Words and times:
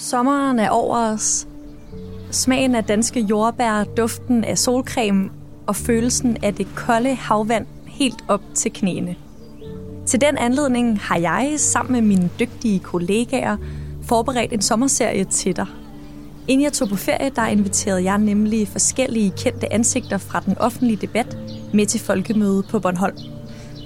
Sommeren 0.00 0.58
er 0.58 0.70
over 0.70 0.96
os. 0.96 1.48
Smagen 2.30 2.74
af 2.74 2.84
danske 2.84 3.20
jordbær, 3.20 3.84
duften 3.84 4.44
af 4.44 4.58
solcreme 4.58 5.30
og 5.66 5.76
følelsen 5.76 6.36
af 6.42 6.54
det 6.54 6.66
kolde 6.74 7.14
havvand 7.14 7.66
helt 7.86 8.24
op 8.28 8.40
til 8.54 8.72
knæene. 8.72 9.16
Til 10.06 10.20
den 10.20 10.38
anledning 10.38 11.00
har 11.00 11.16
jeg 11.16 11.54
sammen 11.56 11.92
med 11.92 12.02
mine 12.02 12.30
dygtige 12.40 12.78
kollegaer 12.78 13.56
forberedt 14.02 14.52
en 14.52 14.62
sommerserie 14.62 15.24
til 15.24 15.56
dig. 15.56 15.66
Inden 16.48 16.64
jeg 16.64 16.72
tog 16.72 16.88
på 16.88 16.96
ferie, 16.96 17.30
der 17.36 17.46
inviterede 17.46 18.04
jeg 18.04 18.18
nemlig 18.18 18.68
forskellige 18.68 19.32
kendte 19.36 19.72
ansigter 19.72 20.18
fra 20.18 20.40
den 20.40 20.58
offentlige 20.58 20.96
debat 20.96 21.38
med 21.74 21.86
til 21.86 22.00
folkemøde 22.00 22.62
på 22.70 22.78
Bornholm. 22.78 23.16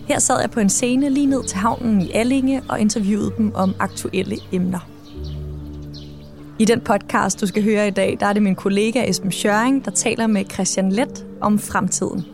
Her 0.08 0.18
sad 0.18 0.40
jeg 0.40 0.50
på 0.50 0.60
en 0.60 0.68
scene 0.68 1.10
lige 1.10 1.26
ned 1.26 1.44
til 1.44 1.58
havnen 1.58 2.02
i 2.02 2.10
Allinge 2.10 2.62
og 2.68 2.80
interviewede 2.80 3.32
dem 3.38 3.52
om 3.54 3.74
aktuelle 3.78 4.36
emner. 4.52 4.91
I 6.58 6.64
den 6.64 6.81
podcast, 6.81 7.41
du 7.41 7.47
skal 7.47 7.64
høre 7.64 7.89
i 7.89 7.91
dag, 7.91 8.17
der 8.20 8.27
er 8.27 8.33
det 8.33 8.42
min 8.42 8.55
kollega 8.55 9.08
Esben 9.08 9.33
Schøring, 9.33 9.84
der 9.84 9.91
taler 9.91 10.27
med 10.27 10.45
Christian 10.53 10.92
Let 10.92 11.27
om 11.41 11.59
fremtiden. 11.59 12.25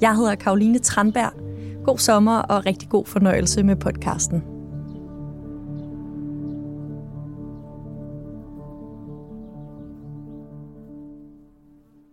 Jeg 0.00 0.16
hedder 0.16 0.34
Karoline 0.34 0.78
Tranberg. 0.78 1.32
God 1.84 1.98
sommer 1.98 2.38
og 2.38 2.66
rigtig 2.66 2.88
god 2.88 3.06
fornøjelse 3.06 3.62
med 3.62 3.76
podcasten. 3.76 4.42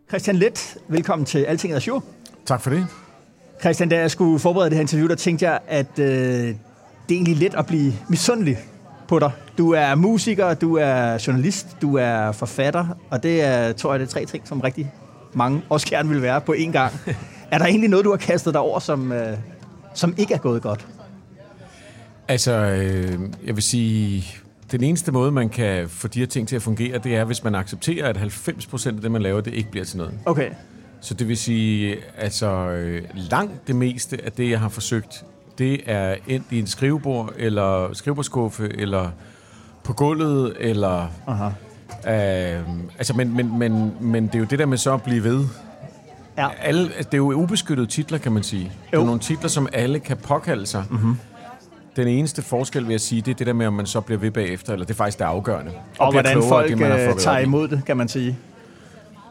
Christian 0.09 0.35
Let, 0.35 0.77
velkommen 0.87 1.25
til 1.25 1.39
Alting 1.39 1.73
er 1.73 1.79
Show. 1.79 2.01
Tak 2.45 2.61
for 2.61 2.69
det. 2.69 2.87
Christian, 3.59 3.89
da 3.89 3.99
jeg 3.99 4.11
skulle 4.11 4.39
forberede 4.39 4.69
det 4.69 4.75
her 4.75 4.81
interview, 4.81 5.07
der 5.07 5.15
tænkte 5.15 5.45
jeg, 5.45 5.59
at 5.67 5.99
øh, 5.99 6.55
det 7.11 7.17
er 7.17 7.21
egentlig 7.21 7.37
let 7.37 7.55
at 7.55 7.65
blive 7.65 7.93
misundelig 8.09 8.57
på 9.07 9.19
dig. 9.19 9.31
Du 9.57 9.71
er 9.71 9.95
musiker, 9.95 10.53
du 10.53 10.77
er 10.77 11.23
journalist, 11.27 11.67
du 11.81 11.97
er 11.97 12.31
forfatter, 12.31 12.97
og 13.09 13.23
det 13.23 13.41
er, 13.41 13.73
tror 13.73 13.93
jeg, 13.93 13.99
det 13.99 14.07
er 14.07 14.11
tre 14.11 14.25
ting, 14.25 14.47
som 14.47 14.61
rigtig 14.61 14.91
mange 15.33 15.61
også 15.69 15.87
gerne 15.87 16.09
vil 16.09 16.21
være 16.21 16.41
på 16.41 16.55
én 16.57 16.71
gang. 16.71 16.93
er 17.51 17.57
der 17.57 17.65
egentlig 17.65 17.89
noget, 17.89 18.05
du 18.05 18.09
har 18.09 18.17
kastet 18.17 18.53
dig 18.53 18.61
over, 18.61 18.79
som, 18.79 19.11
øh, 19.11 19.37
som 19.93 20.13
ikke 20.17 20.33
er 20.33 20.37
gået 20.37 20.61
godt? 20.61 20.87
Altså, 22.27 22.51
øh, 22.51 23.19
jeg 23.45 23.55
vil 23.55 23.63
sige, 23.63 24.25
den 24.71 24.83
eneste 24.83 25.11
måde, 25.11 25.31
man 25.31 25.49
kan 25.49 25.89
få 25.89 26.07
de 26.07 26.19
her 26.19 26.27
ting 26.27 26.47
til 26.47 26.55
at 26.55 26.61
fungere, 26.61 26.97
det 26.97 27.15
er, 27.15 27.23
hvis 27.23 27.43
man 27.43 27.55
accepterer, 27.55 28.07
at 28.07 28.17
90% 28.17 28.87
af 28.87 29.01
det, 29.01 29.11
man 29.11 29.21
laver, 29.21 29.41
det 29.41 29.53
ikke 29.53 29.71
bliver 29.71 29.85
til 29.85 29.97
noget. 29.97 30.13
Okay. 30.25 30.49
Så 31.01 31.13
det 31.13 31.27
vil 31.27 31.37
sige, 31.37 31.97
altså 32.17 32.47
øh, 32.69 33.03
langt 33.15 33.67
det 33.67 33.75
meste 33.75 34.25
af 34.25 34.31
det, 34.31 34.49
jeg 34.49 34.59
har 34.59 34.69
forsøgt, 34.69 35.25
det 35.57 35.81
er 35.85 36.15
endt 36.27 36.45
i 36.51 36.59
en 36.59 36.67
skrivebord, 36.67 37.33
eller 37.37 37.93
skrivebordskuffe, 37.93 38.69
eller 38.79 39.09
på 39.83 39.93
gulvet, 39.93 40.55
eller... 40.59 41.07
Aha. 41.27 41.49
Øh, 42.07 42.63
altså, 42.97 43.13
men, 43.13 43.35
men, 43.35 43.59
men, 43.59 43.91
men 43.99 44.27
det 44.27 44.35
er 44.35 44.39
jo 44.39 44.45
det 44.45 44.59
der 44.59 44.65
med 44.65 44.77
så 44.77 44.93
at 44.93 45.01
blive 45.03 45.23
ved. 45.23 45.45
Ja. 46.37 46.47
Alle, 46.61 46.87
det 46.97 47.13
er 47.13 47.17
jo 47.17 47.33
ubeskyttede 47.33 47.87
titler, 47.87 48.17
kan 48.17 48.31
man 48.31 48.43
sige. 48.43 48.71
Det 48.91 48.99
er 48.99 49.05
nogle 49.05 49.19
titler, 49.19 49.49
som 49.49 49.67
alle 49.73 49.99
kan 49.99 50.17
påkalde 50.17 50.65
sig. 50.65 50.83
Mm-hmm. 50.89 51.17
Den 51.95 52.07
eneste 52.07 52.41
forskel, 52.41 52.83
vil 52.83 52.91
jeg 52.91 53.01
sige, 53.01 53.21
det 53.21 53.31
er 53.31 53.35
det 53.35 53.47
der 53.47 53.53
med, 53.53 53.67
om 53.67 53.73
man 53.73 53.85
så 53.85 54.01
bliver 54.01 54.19
ved 54.19 54.31
bagefter, 54.31 54.73
eller 54.73 54.85
det 54.85 54.93
er 54.93 54.97
faktisk 54.97 55.19
det 55.19 55.25
afgørende. 55.25 55.71
Og, 55.71 56.11
bliver 56.11 56.11
hvordan 56.11 56.31
klogere 56.31 56.49
folk 56.49 56.69
det, 56.69 56.77
man 56.79 56.91
øh, 56.91 57.15
tager 57.15 57.37
imod 57.37 57.67
det, 57.67 57.81
kan 57.85 57.97
man 57.97 58.07
sige. 58.07 58.37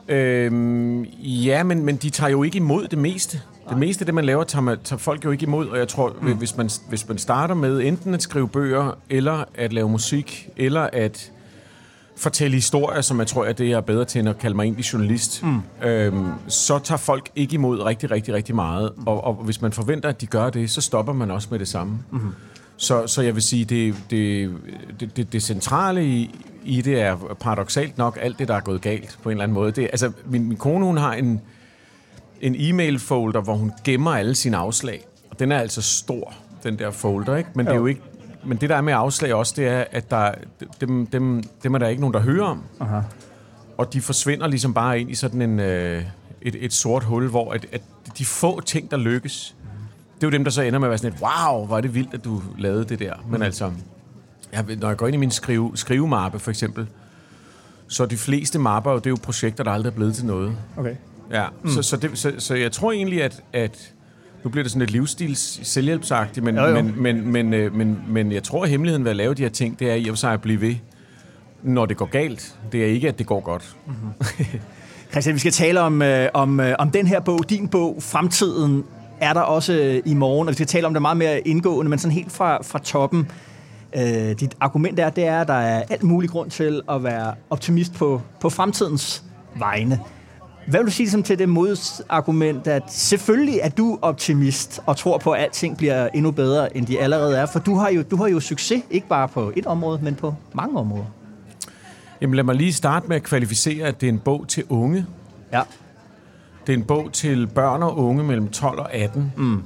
Øhm, 0.09 1.03
ja, 1.19 1.63
men, 1.63 1.85
men 1.85 1.97
de 1.97 2.11
tager 2.11 2.31
jo 2.31 2.43
ikke 2.43 2.57
imod 2.57 2.89
det 2.89 2.99
meste. 2.99 3.41
Det 3.71 3.79
meste 3.79 4.03
af 4.03 4.07
det, 4.07 4.15
man 4.15 4.25
laver, 4.25 4.45
tager, 4.45 4.63
man, 4.63 4.79
tager 4.85 4.99
folk 4.99 5.25
jo 5.25 5.31
ikke 5.31 5.47
imod. 5.47 5.69
Og 5.69 5.79
jeg 5.79 5.89
tror, 5.89 6.17
mm. 6.21 6.37
hvis, 6.37 6.57
man, 6.57 6.71
hvis 6.89 7.09
man 7.09 7.19
starter 7.19 7.55
med 7.55 7.81
enten 7.81 8.15
at 8.15 8.23
skrive 8.23 8.49
bøger, 8.49 8.99
eller 9.11 9.45
at 9.55 9.73
lave 9.73 9.89
musik, 9.89 10.49
eller 10.57 10.89
at 10.93 11.33
fortælle 12.17 12.55
historier, 12.55 13.01
som 13.01 13.19
jeg 13.19 13.27
tror, 13.27 13.45
at 13.45 13.59
det 13.59 13.69
jeg 13.69 13.77
er 13.77 13.81
bedre 13.81 14.05
til, 14.05 14.19
end 14.19 14.29
at 14.29 14.39
kalde 14.39 14.57
mig 14.57 14.65
egentlig 14.65 14.85
journalist, 14.85 15.43
mm. 15.43 15.87
øhm, 15.89 16.27
så 16.49 16.79
tager 16.79 16.99
folk 16.99 17.31
ikke 17.37 17.55
imod 17.55 17.83
rigtig, 17.83 18.11
rigtig, 18.11 18.35
rigtig 18.35 18.55
meget. 18.55 18.93
Og, 19.07 19.25
og 19.25 19.35
hvis 19.35 19.63
man 19.63 19.73
forventer, 19.73 20.09
at 20.09 20.21
de 20.21 20.27
gør 20.27 20.51
det, 20.51 20.71
så 20.71 20.81
stopper 20.81 21.13
man 21.13 21.31
også 21.31 21.49
med 21.51 21.59
det 21.59 21.69
samme. 21.69 21.99
Mm. 22.11 22.21
Så, 22.77 23.07
så 23.07 23.23
jeg 23.23 23.35
vil 23.35 23.43
sige, 23.43 23.65
det, 23.65 23.95
det, 24.11 24.51
det, 25.01 25.17
det, 25.17 25.33
det 25.33 25.43
centrale 25.43 26.07
i, 26.07 26.35
i 26.65 26.81
det 26.81 27.01
er 27.01 27.17
paradoxalt 27.41 27.99
nok 27.99 28.19
alt 28.21 28.39
det, 28.39 28.49
der 28.49 28.55
er 28.55 28.61
gået 28.61 28.81
galt 28.81 29.19
på 29.23 29.29
en 29.29 29.33
eller 29.33 29.43
anden 29.43 29.55
måde. 29.55 29.73
Det, 29.73 29.83
altså, 29.83 30.13
min, 30.27 30.49
min 30.49 30.57
kone, 30.57 30.85
hun 30.85 30.97
har 30.97 31.13
en, 31.13 31.41
en 32.41 32.55
e-mail-folder, 32.59 33.41
hvor 33.41 33.55
hun 33.55 33.73
gemmer 33.85 34.11
alle 34.11 34.35
sine 34.35 34.57
afslag. 34.57 35.07
Og 35.31 35.39
den 35.39 35.53
er 35.53 35.59
altså 35.59 35.83
stor, 35.83 36.35
den 36.63 36.79
der 36.79 36.91
folder, 36.91 37.37
ikke? 37.37 37.51
Men 37.55 37.67
det 37.67 37.73
er 37.73 37.77
jo 37.77 37.87
ikke 37.87 38.01
men 38.45 38.59
det 38.59 38.69
der 38.71 38.77
er 38.77 38.81
med 38.81 38.93
afslag 38.93 39.35
også, 39.35 39.55
det 39.57 39.67
er, 39.69 39.85
at 39.91 40.11
der, 40.11 40.33
dem, 40.81 41.07
dem, 41.07 41.43
dem 41.63 41.75
er 41.75 41.79
der 41.79 41.89
ikke 41.89 42.01
nogen, 42.01 42.15
der 42.15 42.21
hører 42.21 42.47
om. 42.47 42.63
Aha. 42.81 43.01
Og 43.79 43.93
de 43.93 44.01
forsvinder 44.01 44.47
ligesom 44.47 44.75
bare 44.75 45.01
ind 45.01 45.11
i 45.11 45.15
sådan 45.15 45.43
en, 45.43 45.61
øh, 45.61 46.03
et, 46.43 46.57
et 46.65 46.73
sort 46.73 47.05
hul, 47.05 47.29
hvor 47.29 47.53
at, 47.53 47.67
at 47.73 47.83
de 48.19 48.25
få 48.25 48.61
ting, 48.61 48.91
der 48.91 48.97
lykkes, 48.97 49.55
det 50.15 50.27
er 50.27 50.27
jo 50.27 50.33
dem, 50.33 50.45
der 50.45 50.51
så 50.51 50.63
ender 50.63 50.79
med 50.79 50.89
at 50.89 50.91
være 50.91 50.99
sådan 50.99 51.17
et, 51.17 51.23
wow, 51.23 51.67
hvor 51.67 51.77
er 51.77 51.81
det 51.81 51.95
vildt, 51.95 52.15
at 52.15 52.25
du 52.25 52.43
lavede 52.59 52.85
det 52.85 52.99
der. 52.99 53.15
Men 53.29 53.43
altså, 53.43 53.73
jeg, 54.53 54.65
når 54.81 54.89
jeg 54.89 54.97
går 54.97 55.07
ind 55.07 55.15
i 55.15 55.19
min 55.19 55.31
skrive, 55.31 55.73
skrivemappe 55.75 56.39
for 56.39 56.51
eksempel, 56.51 56.87
så 57.89 58.07
de 58.07 58.17
fleste 58.17 58.59
mapper, 58.59 58.93
det 58.93 59.07
er 59.07 59.11
jo 59.11 59.17
projekter, 59.23 59.65
der 59.65 59.71
aldrig 59.71 59.91
er 59.91 59.95
blevet 59.95 60.15
til 60.15 60.27
noget. 60.27 60.57
Okay. 60.77 60.95
Ja, 61.31 61.45
mm. 61.63 61.71
så, 61.71 61.83
så, 61.83 61.97
det, 61.97 62.19
så, 62.19 62.33
så 62.39 62.55
jeg 62.55 62.73
tror 62.73 62.93
egentlig, 62.93 63.23
at, 63.23 63.43
at 63.53 63.93
nu 64.45 64.51
bliver 64.51 64.63
det 64.65 64.73
sådan 64.73 64.81
lidt 64.81 64.91
livsstils 64.91 65.61
selvhjælpsagtigt, 65.63 66.45
men, 66.45 66.57
Jo, 66.57 66.65
jo. 66.65 66.75
men, 66.75 67.03
men, 67.03 67.33
men, 67.33 67.55
øh, 67.55 67.75
men, 67.75 67.99
men 68.09 68.33
jeg 68.33 68.43
tror, 68.43 68.65
at 68.65 68.71
hemmeligheden 68.71 69.05
ved 69.05 69.11
at 69.11 69.17
lave 69.17 69.35
de 69.35 69.43
her 69.43 69.49
ting, 69.49 69.79
det 69.79 69.91
er 69.91 69.95
i 69.95 70.09
og 70.09 70.13
for 70.13 70.17
sig 70.17 70.33
at 70.33 70.41
blive 70.41 70.61
ved, 70.61 70.75
når 71.63 71.87
det 71.87 71.97
går 71.97 72.07
galt. 72.07 72.59
Det 72.73 72.83
er 72.83 72.87
ikke, 72.87 73.09
at 73.09 73.19
det 73.19 73.27
går 73.27 73.41
godt. 73.41 73.77
Christian, 75.11 75.35
vi 75.35 75.41
skal 75.41 75.53
tale 75.53 75.81
om, 75.81 76.03
øh, 76.03 76.29
om, 76.35 76.61
øh, 76.61 76.75
om 76.79 76.91
den 76.91 77.07
her 77.07 77.21
bog, 77.21 77.51
din 77.51 77.69
bog, 77.69 78.03
Fremtiden, 78.03 78.85
er 79.21 79.33
der 79.33 79.41
også 79.41 79.73
øh, 79.73 80.03
i 80.05 80.15
morgen, 80.15 80.49
og 80.49 80.53
vi 80.53 80.55
skal 80.55 80.67
tale 80.67 80.87
om 80.87 80.93
det 80.93 81.03
meget 81.03 81.17
mere 81.17 81.49
indgående, 81.49 81.91
men 81.91 81.99
sådan 81.99 82.15
helt 82.15 82.33
fra, 82.33 82.63
fra 82.63 82.79
toppen. 82.79 83.31
Øh, 83.97 84.03
dit 84.41 84.55
argument 84.61 84.99
er, 84.99 85.11
det 85.11 85.27
er, 85.27 85.41
at 85.41 85.49
der 85.49 85.55
er 85.55 85.83
alt 85.91 86.03
mulig 86.03 86.31
grund 86.31 86.51
til 86.51 86.83
at 86.91 87.05
være 87.05 87.35
optimist 87.51 87.93
på, 87.95 88.23
på 88.41 88.51
fremtidens 88.51 89.25
vegne. 89.55 90.01
Hvad 90.67 90.81
vil 90.81 90.87
du 90.87 90.93
sige 90.93 91.11
som 91.11 91.23
til 91.23 91.39
det 91.39 91.49
modargument, 91.49 92.67
at 92.67 92.83
selvfølgelig 92.87 93.59
er 93.63 93.69
du 93.69 93.99
optimist 94.03 94.81
og 94.87 94.97
tror 94.97 95.19
på, 95.19 95.33
at 95.33 95.43
alting 95.43 95.77
bliver 95.77 96.09
endnu 96.15 96.31
bedre, 96.31 96.77
end 96.77 96.87
de 96.87 97.01
allerede 97.01 97.37
er? 97.37 97.47
For 97.47 97.59
du 97.59 97.75
har 97.75 97.91
jo, 97.91 98.03
du 98.03 98.17
har 98.17 98.29
jo 98.29 98.41
succes, 98.41 98.83
ikke 98.91 99.09
bare 99.09 99.29
på 99.29 99.53
et 99.57 99.67
område, 99.67 99.99
men 100.03 100.15
på 100.15 100.35
mange 100.55 100.79
områder. 100.79 101.05
Jamen 102.21 102.35
lad 102.35 102.45
mig 102.45 102.55
lige 102.55 102.73
starte 102.73 103.09
med 103.09 103.17
at 103.17 103.23
kvalificere, 103.23 103.87
at 103.87 104.01
det 104.01 104.09
er 104.09 104.13
en 104.13 104.19
bog 104.19 104.49
til 104.49 104.65
unge. 104.69 105.07
Ja. 105.53 105.63
Det 106.67 106.73
er 106.73 106.77
en 106.77 106.85
bog 106.85 107.13
til 107.13 107.47
børn 107.47 107.83
og 107.83 107.99
unge 107.99 108.25
mellem 108.25 108.49
12 108.49 108.79
og 108.79 108.95
18. 108.95 109.33
Mm. 109.37 109.63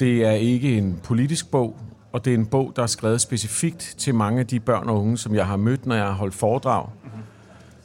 Det 0.00 0.26
er 0.26 0.32
ikke 0.32 0.78
en 0.78 1.00
politisk 1.04 1.50
bog, 1.50 1.76
og 2.12 2.24
det 2.24 2.30
er 2.30 2.38
en 2.38 2.46
bog, 2.46 2.72
der 2.76 2.82
er 2.82 2.86
skrevet 2.86 3.20
specifikt 3.20 3.94
til 3.98 4.14
mange 4.14 4.40
af 4.40 4.46
de 4.46 4.60
børn 4.60 4.88
og 4.88 5.00
unge, 5.00 5.18
som 5.18 5.34
jeg 5.34 5.46
har 5.46 5.56
mødt, 5.56 5.86
når 5.86 5.94
jeg 5.94 6.04
har 6.04 6.12
holdt 6.12 6.34
foredrag, 6.34 6.86
mm-hmm. 7.04 7.22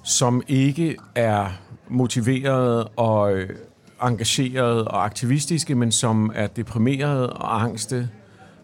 som 0.03 0.41
ikke 0.47 0.97
er 1.15 1.47
motiverede 1.89 2.87
og 2.87 3.33
øh, 3.33 3.49
engagerede 4.03 4.87
og 4.87 5.05
aktivistiske, 5.05 5.75
men 5.75 5.91
som 5.91 6.31
er 6.35 6.47
deprimerede 6.47 7.33
og 7.33 7.63
angste, 7.63 8.09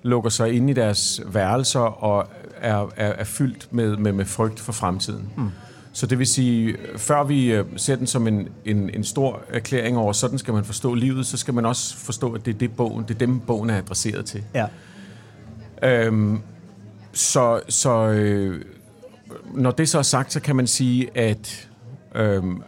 lukker 0.03 0.29
sig 0.29 0.53
ind 0.53 0.69
i 0.69 0.73
deres 0.73 1.21
værelser 1.25 1.79
og 1.79 2.27
er, 2.57 2.89
er, 2.95 3.13
er 3.13 3.23
fyldt 3.23 3.67
med, 3.71 3.97
med, 3.97 4.11
med 4.11 4.25
frygt 4.25 4.59
for 4.59 4.71
fremtiden. 4.71 5.29
Mm. 5.37 5.49
Så 5.93 6.05
det 6.05 6.19
vil 6.19 6.27
sige, 6.27 6.77
før 6.97 7.23
vi 7.23 7.51
øh, 7.51 7.65
ser 7.75 7.95
den 7.95 8.07
som 8.07 8.27
en, 8.27 8.49
en, 8.65 8.89
en 8.89 9.03
stor 9.03 9.41
erklæring 9.49 9.97
over, 9.97 10.13
sådan 10.13 10.37
skal 10.37 10.53
man 10.53 10.63
forstå 10.63 10.93
livet, 10.93 11.25
så 11.25 11.37
skal 11.37 11.53
man 11.53 11.65
også 11.65 11.97
forstå, 11.97 12.33
at 12.33 12.45
det 12.45 12.53
er, 12.53 12.57
det 12.57 12.75
bogen, 12.75 13.03
det 13.07 13.13
er 13.13 13.17
dem, 13.19 13.39
bogen 13.39 13.69
er 13.69 13.77
adresseret 13.77 14.25
til. 14.25 14.43
Ja. 14.53 14.65
Øhm, 15.83 16.41
så 17.13 17.61
så 17.69 18.07
øh, 18.07 18.61
når 19.53 19.71
det 19.71 19.89
så 19.89 19.97
er 19.97 20.01
sagt, 20.01 20.33
så 20.33 20.39
kan 20.39 20.55
man 20.55 20.67
sige, 20.67 21.17
at 21.17 21.69
øhm, 22.15 22.61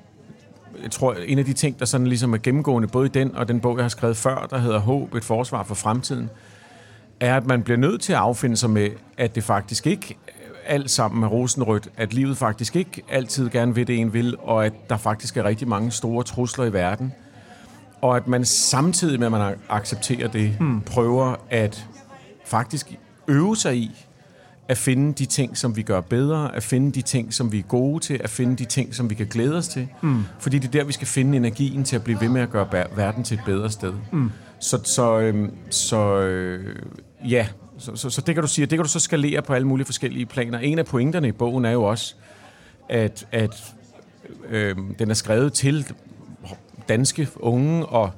jeg 0.84 0.92
tror, 0.92 1.14
en 1.14 1.40
af 1.40 1.46
de 1.46 1.54
ting, 1.54 1.80
der 1.80 1.86
sådan 1.86 2.08
ligesom 2.08 2.34
er 2.34 2.38
gennemgående, 2.38 2.88
både 2.88 3.06
i 3.06 3.10
den 3.10 3.36
og 3.36 3.48
den 3.48 3.60
bog, 3.60 3.78
jeg 3.78 3.84
har 3.84 3.90
skrevet 3.90 4.18
før, 4.18 4.48
der 4.50 4.58
hedder 4.58 4.80
Håb, 4.80 5.16
et 5.16 5.24
forsvar 5.24 5.64
for 5.64 5.76
fremtiden, 5.76 6.30
er, 7.20 7.38
at 7.38 7.46
man 7.46 7.64
bliver 7.64 7.78
nødt 7.78 8.02
til 8.02 8.14
at 8.14 8.20
affinde 8.20 8.58
sig 8.58 8.70
med, 8.70 8.90
at 9.18 9.36
det 9.36 9.44
faktisk 9.44 9.88
ikke 9.88 10.18
alt 10.66 10.92
sammen 10.92 11.24
er 11.24 11.28
rosenrødt, 11.28 11.90
at 11.98 12.14
livet 12.14 12.38
faktisk 12.38 12.76
ikke 12.76 13.02
altid 13.10 13.50
gerne 13.50 13.76
vil 13.76 13.88
det, 13.88 14.00
en 14.00 14.14
vil, 14.14 14.36
og 14.40 14.66
at 14.66 14.74
der 14.90 14.98
faktisk 14.98 15.38
er 15.38 15.44
rigtig 15.44 15.68
mange 15.68 15.92
store 15.92 16.24
trusler 16.24 16.66
i 16.66 16.74
verden. 16.74 17.14
Og 18.02 18.18
at 18.18 18.28
man 18.28 18.46
samtidig 18.46 19.20
med, 19.20 19.26
at 19.26 19.32
man 19.32 19.56
accepterer 19.70 20.28
det, 20.28 20.56
hmm. 20.60 20.82
prøver 20.82 21.36
at 21.50 21.88
faktisk 22.46 22.96
øve 23.28 23.56
sig 23.56 23.78
i 23.78 24.06
at 24.72 24.78
finde 24.78 25.14
de 25.14 25.26
ting, 25.26 25.58
som 25.58 25.76
vi 25.76 25.82
gør 25.82 26.02
bedre, 26.02 26.56
at 26.56 26.64
finde 26.64 26.92
de 26.92 27.02
ting, 27.02 27.34
som 27.34 27.52
vi 27.52 27.60
er 27.60 27.64
gode 27.64 28.04
til, 28.04 28.22
at 28.24 28.30
finde 28.30 28.56
de 28.56 28.66
ting, 28.66 28.96
som 28.96 29.10
vi 29.10 29.16
kan 29.16 29.28
glæde 29.28 29.58
os 29.58 29.68
til. 29.68 29.88
Mm. 30.02 30.24
Fordi 30.40 30.60
det 30.60 30.68
er 30.68 30.72
der, 30.72 30.84
vi 30.84 30.94
skal 30.94 31.08
finde 31.08 31.38
energien 31.38 31.84
til 31.84 31.96
at 31.96 32.04
blive 32.04 32.22
ved 32.22 32.30
med 32.30 32.42
at 32.42 32.50
gøre 32.50 32.68
verden 32.96 33.24
til 33.24 33.38
et 33.38 33.44
bedre 33.46 33.72
sted. 33.72 33.94
Mm. 34.12 34.32
Så, 34.60 34.80
så, 34.84 35.20
øhm, 35.20 35.52
så 35.70 36.20
øh, 36.20 36.76
ja, 37.30 37.48
så, 37.78 37.96
så, 37.96 38.10
så 38.10 38.22
det 38.22 38.36
kan 38.36 38.42
du 38.42 38.48
sige, 38.48 38.66
det 38.66 38.78
kan 38.78 38.84
du 38.84 38.90
så 38.90 39.00
skalere 39.00 39.42
på 39.42 39.54
alle 39.54 39.68
mulige 39.68 39.86
forskellige 39.86 40.26
planer. 40.26 40.60
En 40.60 40.80
af 40.80 40.86
pointerne 40.86 41.28
i 41.28 41.32
bogen 41.32 41.66
er 41.66 41.72
jo 41.72 41.84
også, 41.84 42.16
at, 42.90 43.28
at 43.32 43.74
øh, 44.50 44.76
den 45.00 45.10
er 45.10 45.14
skrevet 45.14 45.54
til 45.54 45.94
danske 46.90 47.28
unge, 47.36 47.86
og 47.86 48.12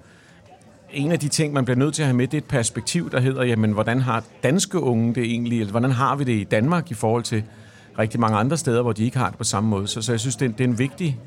en 0.94 1.12
af 1.12 1.20
de 1.20 1.28
ting, 1.28 1.54
man 1.54 1.66
bliver 1.66 1.78
nødt 1.78 1.96
til 1.96 2.02
at 2.02 2.08
have 2.08 2.18
med, 2.18 2.28
det 2.28 2.38
er 2.38 2.42
et 2.42 2.48
perspektiv, 2.48 3.12
der 3.12 3.20
hedder, 3.20 3.44
jamen, 3.44 3.72
hvordan 3.72 4.00
har 4.00 4.24
danske 4.44 4.80
unge 4.80 5.16
det 5.16 5.24
egentlig, 5.24 5.60
eller 5.60 5.72
hvordan 5.72 5.92
har 5.92 6.16
vi 6.16 6.24
det 6.24 6.34
i 6.34 6.44
Danmark 6.44 6.92
i 6.92 6.94
forhold 6.94 7.24
til 7.24 7.44
rigtig 8.00 8.20
mange 8.20 8.38
andre 8.38 8.58
steder, 8.58 8.82
hvor 8.82 8.92
de 8.92 9.04
ikke 9.06 9.18
har 9.18 9.30
det 9.30 9.38
på 9.38 9.44
samme 9.44 9.70
måde. 9.70 9.88
Så, 9.88 10.02
så 10.02 10.12
jeg 10.12 10.20
synes, 10.20 10.36
det 10.36 10.46
er, 10.46 10.52
det 10.52 10.64
er 10.64 10.68
en 10.68 10.80
vigtig, 10.80 11.20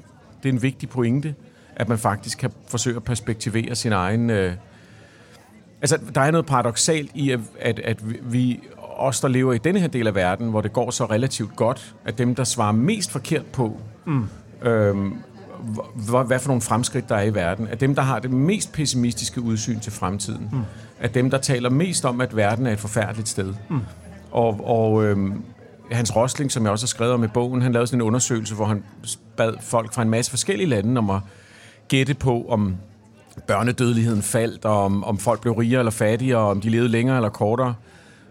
det 0.42 0.48
er 0.48 0.52
en 0.52 0.62
vigtig 0.62 0.88
pointe, 0.88 1.34
at 1.76 1.88
man 1.88 1.98
faktisk 1.98 2.38
kan 2.38 2.50
forsøge 2.68 2.96
at 2.96 3.04
perspektivere 3.04 3.74
sin 3.74 3.92
egen... 3.92 4.30
Øh, 4.30 4.52
altså, 5.80 5.98
der 6.14 6.20
er 6.20 6.30
noget 6.30 6.46
paradoxalt 6.46 7.10
i, 7.14 7.30
at, 7.30 7.40
at, 7.60 7.78
at 7.78 8.32
vi, 8.32 8.60
os, 8.96 9.20
der 9.20 9.28
lever 9.28 9.52
i 9.52 9.58
denne 9.58 9.80
her 9.80 9.88
del 9.88 10.06
af 10.06 10.14
verden, 10.14 10.50
hvor 10.50 10.60
det 10.60 10.72
går 10.72 10.90
så 10.90 11.04
relativt 11.04 11.56
godt, 11.56 11.94
at 12.04 12.18
dem, 12.18 12.34
der 12.34 12.44
svarer 12.44 12.72
mest 12.72 13.12
forkert 13.12 13.46
på, 13.46 13.80
mm. 14.04 14.24
øhm, 14.62 15.14
hvad 16.26 16.38
for 16.38 16.48
nogle 16.48 16.62
fremskridt, 16.62 17.08
der 17.08 17.16
er 17.16 17.22
i 17.22 17.34
verden, 17.34 17.68
at 17.68 17.80
dem, 17.80 17.94
der 17.94 18.02
har 18.02 18.18
det 18.18 18.30
mest 18.30 18.72
pessimistiske 18.72 19.40
udsyn 19.40 19.80
til 19.80 19.92
fremtiden, 19.92 20.48
mm. 20.52 20.60
at 21.00 21.14
dem, 21.14 21.30
der 21.30 21.38
taler 21.38 21.70
mest 21.70 22.04
om, 22.04 22.20
at 22.20 22.36
verden 22.36 22.66
er 22.66 22.72
et 22.72 22.78
forfærdeligt 22.78 23.28
sted. 23.28 23.54
Mm. 23.70 23.80
Og, 24.30 24.60
og 24.64 25.04
øhm, 25.04 25.42
Hans 25.90 26.16
Rosling, 26.16 26.52
som 26.52 26.62
jeg 26.62 26.72
også 26.72 26.84
har 26.84 26.88
skrevet 26.88 27.14
om 27.14 27.24
i 27.24 27.26
bogen, 27.26 27.62
han 27.62 27.72
lavede 27.72 27.86
sådan 27.86 27.98
en 27.98 28.06
undersøgelse, 28.06 28.54
hvor 28.54 28.64
han 28.64 28.84
bad 29.36 29.54
folk 29.60 29.92
fra 29.92 30.02
en 30.02 30.10
masse 30.10 30.30
forskellige 30.30 30.68
lande 30.68 30.98
om 30.98 31.10
at 31.10 31.20
gætte 31.88 32.14
på, 32.14 32.46
om 32.48 32.76
børnedødeligheden 33.46 34.22
faldt, 34.22 34.64
og 34.64 34.84
om, 34.84 35.04
om 35.04 35.18
folk 35.18 35.40
blev 35.40 35.54
rigere 35.54 35.78
eller 35.78 35.90
fattigere, 35.90 36.38
og 36.38 36.48
om 36.48 36.60
de 36.60 36.68
levede 36.68 36.88
længere 36.88 37.16
eller 37.16 37.28
kortere. 37.28 37.74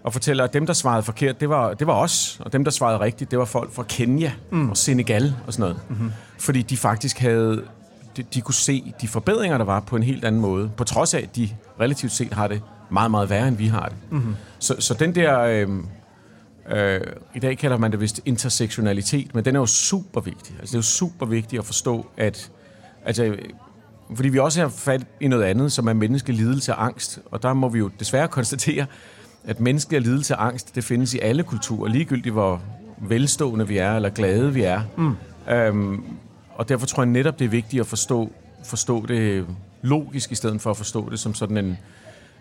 Og 0.06 0.14
fortæller, 0.14 0.44
at 0.44 0.54
dem, 0.54 0.66
der 0.66 0.74
svarede 0.74 1.04
forkert, 1.04 1.40
det 1.40 1.50
var, 1.50 1.74
det 1.74 1.88
var 1.88 1.94
os. 1.94 2.42
Og 2.46 2.54
dem, 2.54 2.64
der 2.64 2.72
svarede 2.72 3.00
rigtigt, 3.00 3.32
det 3.32 3.40
var 3.40 3.46
folk 3.46 3.74
fra 3.74 3.84
Kenya 3.84 4.32
mm. 4.52 4.70
og 4.70 4.78
Senegal 4.78 5.36
og 5.48 5.54
sådan 5.54 5.62
noget. 5.62 5.80
Mm-hmm. 5.90 6.12
Fordi 6.40 6.62
de 6.62 6.78
faktisk 6.78 7.20
havde... 7.20 7.64
De, 8.18 8.24
de 8.34 8.42
kunne 8.42 8.54
se 8.54 8.94
de 9.02 9.08
forbedringer, 9.08 9.58
der 9.58 9.66
var 9.66 9.80
på 9.80 9.96
en 9.96 10.04
helt 10.04 10.26
anden 10.26 10.42
måde. 10.42 10.72
På 10.78 10.84
trods 10.84 11.14
af, 11.14 11.20
at 11.20 11.36
de 11.36 11.50
relativt 11.80 12.12
set 12.12 12.34
har 12.34 12.48
det 12.48 12.62
meget, 12.90 13.12
meget 13.12 13.30
værre, 13.30 13.48
end 13.48 13.58
vi 13.58 13.68
har 13.68 13.86
det. 13.86 13.98
Mm-hmm. 14.12 14.36
Så, 14.60 14.76
så 14.80 14.94
den 14.94 15.16
der... 15.16 15.40
Øh, 15.40 15.70
øh, 16.70 17.02
I 17.36 17.40
dag 17.40 17.58
kalder 17.58 17.78
man 17.78 17.92
det 17.92 18.00
vist 18.00 18.22
intersektionalitet, 18.26 19.36
men 19.36 19.46
den 19.46 19.56
er 19.56 19.60
jo 19.60 19.66
super 19.66 20.22
vigtig. 20.22 20.56
Altså, 20.60 20.72
det 20.72 20.74
er 20.74 20.80
jo 20.80 20.84
super 20.84 21.26
vigtigt 21.26 21.60
at 21.60 21.66
forstå, 21.66 22.06
at... 22.18 22.52
Altså, 23.06 23.36
fordi 24.16 24.30
vi 24.30 24.40
også 24.40 24.62
har 24.62 24.70
fat 24.70 25.02
i 25.22 25.28
noget 25.28 25.44
andet, 25.44 25.72
som 25.72 25.88
er 25.88 25.94
menneskelig 25.94 26.38
lidelse 26.38 26.76
og 26.76 26.86
angst. 26.86 27.20
Og 27.32 27.44
der 27.44 27.54
må 27.54 27.70
vi 27.70 27.80
jo 27.80 27.90
desværre 28.00 28.28
konstatere, 28.28 28.86
at 29.48 29.60
menneskelig 29.60 30.02
lidelse 30.02 30.36
og 30.36 30.48
angst, 30.48 30.76
det 30.76 30.84
findes 30.84 31.14
i 31.14 31.20
alle 31.20 31.44
kulturer, 31.44 31.90
ligegyldigt 31.90 32.34
hvor 32.34 32.62
velstående 32.98 33.68
vi 33.68 33.78
er, 33.78 33.96
eller 33.96 34.10
glade 34.10 34.54
vi 34.54 34.62
er. 34.62 34.82
Mm. 34.98 35.16
Øhm, 35.54 36.04
og 36.56 36.70
derfor 36.70 36.86
tror 36.86 37.04
jeg 37.04 37.12
netop, 37.12 37.40
det 37.40 37.46
er 37.46 37.50
vigtigt 37.50 37.82
at 37.82 37.88
forstå, 37.88 38.32
forstå 38.66 39.06
det 39.06 39.46
logisk, 39.82 40.32
i 40.32 40.36
stedet 40.36 40.62
for 40.62 40.72
at 40.72 40.78
forstå 40.78 41.10
det 41.10 41.20
som 41.20 41.34
sådan 41.34 41.58
en, 41.58 41.78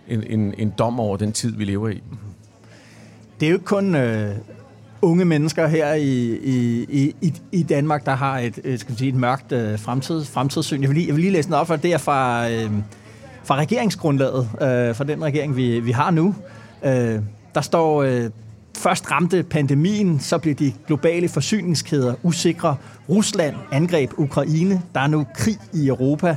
en, 0.08 0.22
en, 0.22 0.54
en 0.58 0.72
dom 0.78 1.00
over 1.00 1.16
den 1.16 1.32
tid, 1.32 1.56
vi 1.56 1.64
lever 1.64 1.88
i. 1.88 2.02
Det 3.40 3.46
er 3.46 3.50
jo 3.50 3.56
ikke 3.56 3.64
kun 3.64 3.94
øh, 3.94 4.34
unge 5.02 5.24
mennesker 5.24 5.66
her 5.66 5.94
i, 5.94 6.38
i, 6.42 7.14
i, 7.20 7.34
i 7.52 7.62
Danmark, 7.62 8.06
der 8.06 8.14
har 8.14 8.38
et, 8.38 8.58
et, 8.64 8.80
skal 8.80 8.90
man 8.90 8.98
sige, 8.98 9.08
et 9.08 9.14
mørkt 9.14 9.52
øh, 9.52 9.78
fremtid, 9.78 10.24
fremtidssyn. 10.24 10.80
Jeg 10.80 10.88
vil, 10.88 10.96
lige, 10.96 11.06
jeg 11.06 11.14
vil 11.14 11.20
lige 11.20 11.32
læse 11.32 11.48
den 11.48 11.54
op, 11.54 11.66
for 11.66 11.76
det 11.76 11.92
er 11.92 11.98
fra, 11.98 12.50
øh, 12.50 12.70
fra 13.44 13.56
regeringsgrundlaget, 13.56 14.48
øh, 14.54 14.94
fra 14.94 15.04
den 15.04 15.24
regering, 15.24 15.56
vi, 15.56 15.80
vi 15.80 15.90
har 15.90 16.10
nu. 16.10 16.34
Øh, 16.84 17.20
der 17.54 17.60
står, 17.60 18.02
øh, 18.02 18.30
først 18.76 19.10
ramte 19.10 19.42
pandemien, 19.42 20.20
så 20.20 20.38
blev 20.38 20.54
de 20.54 20.72
globale 20.86 21.28
forsyningskæder 21.28 22.14
usikre. 22.22 22.76
Rusland 23.08 23.54
angreb 23.72 24.10
Ukraine. 24.16 24.82
Der 24.94 25.00
er 25.00 25.06
nu 25.06 25.26
krig 25.34 25.58
i 25.72 25.88
Europa. 25.88 26.36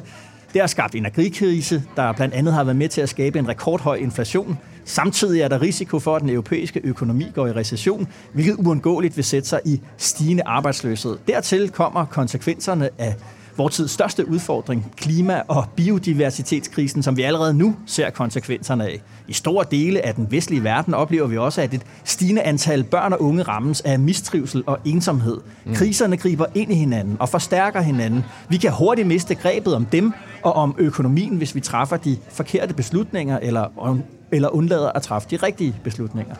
Det 0.53 0.61
har 0.61 0.67
skabt 0.67 0.95
en 0.95 1.05
agrikrise, 1.05 1.83
der 1.95 2.11
blandt 2.11 2.33
andet 2.33 2.53
har 2.53 2.63
været 2.63 2.75
med 2.75 2.89
til 2.89 3.01
at 3.01 3.09
skabe 3.09 3.39
en 3.39 3.47
rekordhøj 3.47 3.95
inflation. 3.95 4.57
Samtidig 4.85 5.41
er 5.41 5.47
der 5.47 5.61
risiko 5.61 5.99
for, 5.99 6.15
at 6.15 6.21
den 6.21 6.29
europæiske 6.29 6.81
økonomi 6.83 7.25
går 7.35 7.47
i 7.47 7.51
recession, 7.51 8.07
hvilket 8.33 8.55
uundgåeligt 8.55 9.17
vil 9.17 9.25
sætte 9.25 9.49
sig 9.49 9.59
i 9.65 9.81
stigende 9.97 10.43
arbejdsløshed. 10.45 11.17
Dertil 11.27 11.69
kommer 11.69 12.05
konsekvenserne 12.05 12.89
af 12.97 13.15
vores 13.57 13.75
tids 13.75 13.91
største 13.91 14.29
udfordring, 14.29 14.91
klima- 14.95 15.41
og 15.47 15.65
biodiversitetskrisen, 15.75 17.03
som 17.03 17.17
vi 17.17 17.21
allerede 17.21 17.53
nu 17.53 17.75
ser 17.85 18.09
konsekvenserne 18.09 18.85
af. 18.85 19.01
I 19.27 19.33
store 19.33 19.65
dele 19.71 20.05
af 20.05 20.15
den 20.15 20.27
vestlige 20.31 20.63
verden 20.63 20.93
oplever 20.93 21.27
vi 21.27 21.37
også, 21.37 21.61
at 21.61 21.73
et 21.73 21.81
stigende 22.03 22.41
antal 22.41 22.83
børn 22.83 23.13
og 23.13 23.21
unge 23.21 23.43
rammes 23.43 23.81
af 23.81 23.99
mistrivsel 23.99 24.63
og 24.67 24.79
ensomhed. 24.85 25.37
Mm. 25.65 25.75
Kriserne 25.75 26.17
griber 26.17 26.45
ind 26.55 26.71
i 26.71 26.75
hinanden 26.75 27.17
og 27.19 27.29
forstærker 27.29 27.81
hinanden. 27.81 28.23
Vi 28.49 28.57
kan 28.57 28.71
hurtigt 28.71 29.07
miste 29.07 29.35
grebet 29.35 29.75
om 29.75 29.85
dem 29.85 30.13
og 30.43 30.53
om 30.53 30.75
økonomien, 30.77 31.35
hvis 31.37 31.55
vi 31.55 31.59
træffer 31.59 31.97
de 31.97 32.17
forkerte 32.29 32.73
beslutninger 32.73 33.39
eller, 33.39 33.97
eller 34.31 34.49
undlader 34.49 34.89
at 34.89 35.01
træffe 35.01 35.27
de 35.31 35.35
rigtige 35.35 35.75
beslutninger. 35.83 36.35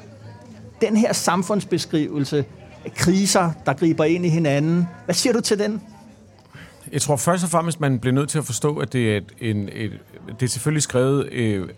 Den 0.82 0.98
her 0.98 1.14
samfundsbeskrivelse 1.14 2.46
af 2.86 2.94
kriser, 2.94 3.52
der 3.66 3.74
griber 3.74 4.04
ind 4.04 4.26
i 4.26 4.30
hinanden, 4.30 4.88
hvad 5.06 5.16
siger 5.16 5.34
du 5.34 5.42
til 5.42 5.60
den? 5.60 5.82
Jeg 6.92 7.02
tror 7.02 7.16
først 7.16 7.44
og 7.44 7.50
fremmest, 7.50 7.80
man 7.80 8.00
bliver 8.00 8.14
nødt 8.14 8.30
til 8.30 8.38
at 8.38 8.46
forstå, 8.46 8.78
at 8.78 8.94
det 8.94 9.18
er, 9.18 9.22
en, 9.40 9.70
et, 9.74 10.00
det 10.40 10.46
er 10.46 10.50
selvfølgelig 10.50 10.84
skrevet... 10.84 11.30
Øh, 11.32 11.70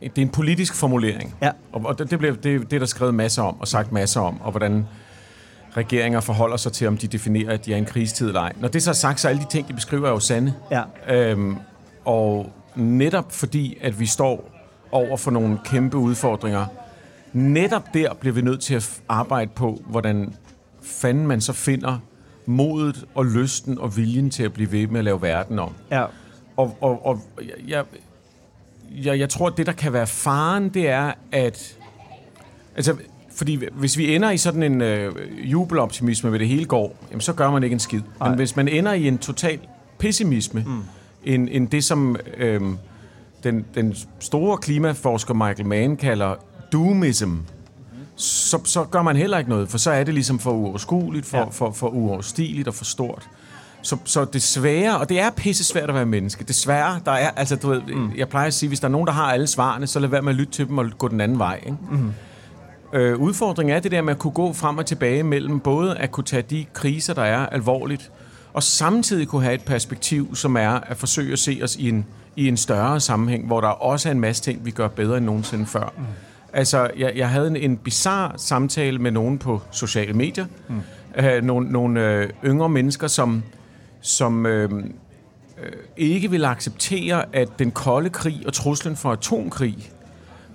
det 0.00 0.18
er 0.18 0.22
en 0.22 0.28
politisk 0.28 0.74
formulering. 0.74 1.34
Ja. 1.42 1.50
Og, 1.72 1.82
og 1.84 1.98
det, 1.98 2.10
det, 2.10 2.18
bliver, 2.18 2.34
det, 2.34 2.60
det 2.60 2.72
er 2.72 2.78
der 2.78 2.86
skrevet 2.86 3.14
masser 3.14 3.42
om, 3.42 3.60
og 3.60 3.68
sagt 3.68 3.92
masser 3.92 4.20
om, 4.20 4.40
og 4.40 4.50
hvordan 4.50 4.86
regeringer 5.76 6.20
forholder 6.20 6.56
sig 6.56 6.72
til, 6.72 6.88
om 6.88 6.96
de 6.96 7.06
definerer, 7.06 7.52
at 7.52 7.66
de 7.66 7.72
er 7.72 7.76
en 7.76 7.84
krigstid 7.84 8.26
eller 8.26 8.40
ej. 8.40 8.52
Når 8.56 8.68
det 8.68 8.82
så 8.82 8.90
er 8.90 8.94
sagt, 8.94 9.20
så 9.20 9.28
er 9.28 9.30
alle 9.30 9.42
de 9.42 9.48
ting, 9.50 9.68
de 9.68 9.72
beskriver, 9.72 10.06
er 10.06 10.10
jo 10.10 10.20
sande. 10.20 10.54
Ja. 10.70 10.82
Øhm, 11.14 11.56
og 12.04 12.52
netop 12.74 13.32
fordi, 13.32 13.78
at 13.80 14.00
vi 14.00 14.06
står 14.06 14.50
over 14.90 15.16
for 15.16 15.30
nogle 15.30 15.58
kæmpe 15.64 15.96
udfordringer, 15.96 16.66
netop 17.32 17.94
der 17.94 18.14
bliver 18.14 18.34
vi 18.34 18.42
nødt 18.42 18.60
til 18.60 18.74
at 18.74 18.90
arbejde 19.08 19.50
på, 19.54 19.82
hvordan 19.86 20.34
fanden 20.82 21.26
man 21.26 21.40
så 21.40 21.52
finder 21.52 21.98
modet 22.46 23.04
og 23.14 23.26
lysten 23.26 23.78
og 23.78 23.96
viljen 23.96 24.30
til 24.30 24.42
at 24.42 24.52
blive 24.52 24.72
ved 24.72 24.86
med 24.86 24.98
at 24.98 25.04
lave 25.04 25.22
verden 25.22 25.58
om. 25.58 25.72
Ja. 25.90 26.04
Og, 26.56 26.78
og, 26.80 27.06
og 27.06 27.20
jeg, 27.68 27.84
jeg, 28.90 29.18
jeg 29.18 29.28
tror, 29.28 29.46
at 29.46 29.56
det, 29.56 29.66
der 29.66 29.72
kan 29.72 29.92
være 29.92 30.06
faren, 30.06 30.68
det 30.68 30.88
er, 30.88 31.12
at... 31.32 31.76
Altså, 32.76 32.96
fordi 33.34 33.60
hvis 33.72 33.98
vi 33.98 34.14
ender 34.14 34.30
i 34.30 34.36
sådan 34.36 34.62
en 34.62 34.80
øh, 34.80 35.12
jubeloptimisme 35.52 36.32
ved 36.32 36.38
det 36.38 36.48
hele 36.48 36.64
går, 36.64 36.96
jamen, 37.10 37.20
så 37.20 37.32
gør 37.32 37.50
man 37.50 37.62
ikke 37.62 37.74
en 37.74 37.80
skid. 37.80 38.00
Nej. 38.20 38.28
Men 38.28 38.38
hvis 38.38 38.56
man 38.56 38.68
ender 38.68 38.92
i 38.92 39.08
en 39.08 39.18
total 39.18 39.58
pessimisme, 39.98 40.64
mm. 40.66 40.82
en, 41.24 41.48
en 41.48 41.66
det 41.66 41.84
som 41.84 42.16
øh, 42.36 42.60
den, 43.44 43.64
den 43.74 43.94
store 44.20 44.58
klimaforsker 44.58 45.34
Michael 45.34 45.66
Mann 45.66 45.96
kalder 45.96 46.34
doomism, 46.72 47.34
så, 48.16 48.60
så 48.64 48.84
gør 48.84 49.02
man 49.02 49.16
heller 49.16 49.38
ikke 49.38 49.50
noget, 49.50 49.68
for 49.68 49.78
så 49.78 49.90
er 49.90 50.04
det 50.04 50.14
ligesom 50.14 50.38
for 50.38 50.50
uoverskueligt, 50.50 51.26
for, 51.26 51.38
ja. 51.38 51.44
for, 51.44 51.70
for 51.70 51.88
uoverstigeligt 51.88 52.68
og 52.68 52.74
for 52.74 52.84
stort. 52.84 53.28
Så, 53.82 53.96
så 54.04 54.24
desværre, 54.24 54.98
og 54.98 55.08
det 55.08 55.20
er 55.20 55.30
pisse 55.30 55.64
svært 55.64 55.88
at 55.88 55.94
være 55.94 56.06
menneske, 56.06 56.44
desværre, 56.44 57.00
der 57.04 57.12
er, 57.12 57.30
altså 57.30 57.56
du 57.56 57.68
ved, 57.68 57.82
mm. 57.82 58.12
jeg 58.16 58.28
plejer 58.28 58.46
at 58.46 58.54
sige, 58.54 58.68
hvis 58.68 58.80
der 58.80 58.88
er 58.88 58.92
nogen, 58.92 59.06
der 59.06 59.12
har 59.12 59.32
alle 59.32 59.46
svarene, 59.46 59.86
så 59.86 60.00
lad 60.00 60.08
være 60.08 60.22
med 60.22 60.32
at 60.32 60.36
lytte 60.36 60.52
til 60.52 60.68
dem 60.68 60.78
og 60.78 60.86
gå 60.98 61.08
den 61.08 61.20
anden 61.20 61.38
vej. 61.38 61.60
Ikke? 61.66 61.78
Mm. 61.90 62.12
Øh, 62.92 63.18
udfordringen 63.18 63.76
er 63.76 63.80
det 63.80 63.92
der 63.92 64.02
med 64.02 64.12
at 64.12 64.18
kunne 64.18 64.32
gå 64.32 64.52
frem 64.52 64.78
og 64.78 64.86
tilbage 64.86 65.22
mellem 65.22 65.60
både 65.60 65.96
at 65.96 66.10
kunne 66.10 66.24
tage 66.24 66.42
de 66.42 66.66
kriser, 66.72 67.14
der 67.14 67.22
er 67.22 67.46
alvorligt, 67.46 68.10
og 68.52 68.62
samtidig 68.62 69.28
kunne 69.28 69.42
have 69.42 69.54
et 69.54 69.64
perspektiv, 69.64 70.36
som 70.36 70.56
er 70.56 70.70
at 70.70 70.96
forsøge 70.96 71.32
at 71.32 71.38
se 71.38 71.60
os 71.62 71.76
i 71.76 71.88
en, 71.88 72.06
i 72.36 72.48
en 72.48 72.56
større 72.56 73.00
sammenhæng, 73.00 73.46
hvor 73.46 73.60
der 73.60 73.68
også 73.68 74.08
er 74.08 74.12
en 74.12 74.20
masse 74.20 74.42
ting, 74.42 74.64
vi 74.64 74.70
gør 74.70 74.88
bedre 74.88 75.16
end 75.16 75.26
nogensinde 75.26 75.66
før. 75.66 75.92
Mm. 75.96 76.04
Altså, 76.54 76.90
jeg, 76.96 77.12
jeg 77.16 77.28
havde 77.28 77.46
en, 77.46 77.56
en 77.56 77.76
bizarre 77.76 78.32
samtale 78.36 78.98
med 78.98 79.10
nogen 79.10 79.38
på 79.38 79.62
sociale 79.70 80.12
medier. 80.12 80.46
Mm. 80.68 80.80
Øh, 81.24 81.44
nogle 81.44 81.72
nogle 81.72 82.10
øh, 82.10 82.30
yngre 82.44 82.68
mennesker, 82.68 83.06
som, 83.06 83.42
som 84.00 84.46
øh, 84.46 84.70
øh, 85.62 85.72
ikke 85.96 86.30
vil 86.30 86.44
acceptere, 86.44 87.24
at 87.32 87.58
den 87.58 87.70
kolde 87.70 88.10
krig 88.10 88.42
og 88.46 88.52
truslen 88.52 88.96
for 88.96 89.12
atomkrig 89.12 89.90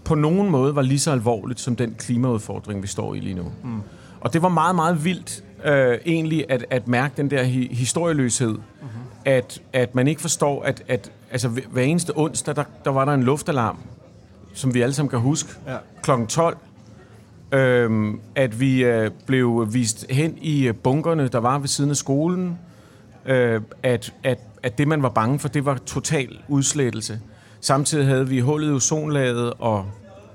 på 0.04 0.16
nogen 0.16 0.50
måde 0.50 0.76
var 0.76 0.82
lige 0.82 1.00
så 1.00 1.12
alvorligt 1.12 1.60
som 1.60 1.76
den 1.76 1.96
klimaudfordring, 1.98 2.82
vi 2.82 2.88
står 2.88 3.16
i 3.16 3.20
lige 3.20 3.36
nu. 3.36 3.52
Mm. 3.64 3.82
Og 4.22 4.34
det 4.34 4.42
var 4.42 4.50
meget, 4.50 4.76
meget 4.76 5.06
vildt 5.06 5.44
øh, 5.66 5.98
egentlig 6.06 6.46
at, 6.50 6.66
at 6.70 6.88
mærke 6.88 7.14
den 7.18 7.32
der 7.32 7.44
hi- 7.44 7.76
historieløshed, 7.76 8.50
mm-hmm. 8.50 8.90
at, 9.26 9.62
at 9.74 9.96
man 9.96 10.08
ikke 10.08 10.22
forstår, 10.22 10.64
at, 10.64 10.84
at 10.88 11.12
altså, 11.32 11.48
hver 11.48 11.84
eneste 11.84 12.12
onsdag, 12.16 12.56
der, 12.56 12.64
der 12.86 12.92
var 12.92 13.06
der 13.06 13.14
en 13.14 13.24
luftalarm, 13.24 13.78
som 14.54 14.74
vi 14.74 14.82
alle 14.82 14.94
sammen 14.94 15.10
kan 15.10 15.20
huske, 15.20 15.50
ja. 15.68 15.78
kl. 16.04 16.12
12, 16.30 16.58
Øhm, 17.52 18.20
at 18.36 18.60
vi 18.60 18.84
øh, 18.84 19.12
blev 19.26 19.68
vist 19.72 20.06
hen 20.10 20.38
i 20.42 20.68
øh, 20.68 20.76
bunkerne, 20.76 21.28
der 21.28 21.38
var 21.38 21.60
ved 21.60 21.68
siden 21.68 21.90
af 21.90 21.96
skolen. 21.96 22.60
Øh, 23.26 23.62
at, 23.84 24.14
at, 24.24 24.40
at 24.64 24.78
det, 24.78 24.88
man 24.88 25.04
var 25.04 25.10
bange 25.10 25.40
for, 25.40 25.48
det 25.48 25.66
var 25.66 25.78
total 25.86 26.38
udslettelse. 26.48 27.20
Samtidig 27.62 28.06
havde 28.06 28.28
vi 28.28 28.40
hullet 28.40 28.68
i 28.68 28.72
ozonlaget 28.72 29.54
og, 29.60 29.86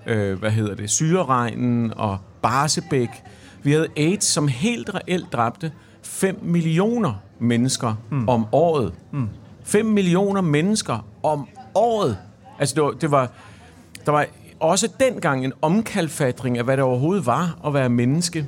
øh, 0.07 0.39
hvad 0.39 0.51
hedder 0.51 0.75
det, 0.75 0.91
syreregnen 0.91 1.93
og 1.97 2.19
Barsebæk. 2.43 3.09
Vi 3.63 3.73
havde 3.73 3.89
AIDS, 3.97 4.27
som 4.27 4.49
helt 4.49 4.95
reelt 4.95 5.33
dræbte 5.33 5.73
5 6.03 6.39
millioner 6.43 7.15
mennesker 7.39 7.95
mm. 8.11 8.29
om 8.29 8.47
året. 8.53 8.93
Mm. 9.11 9.29
5 9.65 9.87
millioner 9.87 10.41
mennesker 10.41 11.07
om 11.23 11.49
året. 11.75 12.19
Altså, 12.59 12.75
det 12.75 12.83
var, 12.83 12.91
det 12.91 13.11
var, 13.11 13.31
der 14.07 14.13
var 14.13 14.27
også 14.61 14.89
dengang 15.01 15.45
en 15.45 15.53
omkalfatring 15.63 16.59
af, 16.59 16.65
hvad 16.65 16.77
det 16.77 16.85
overhovedet 16.85 17.27
var 17.27 17.59
at 17.67 17.75
være 17.75 17.89
menneske, 17.89 18.47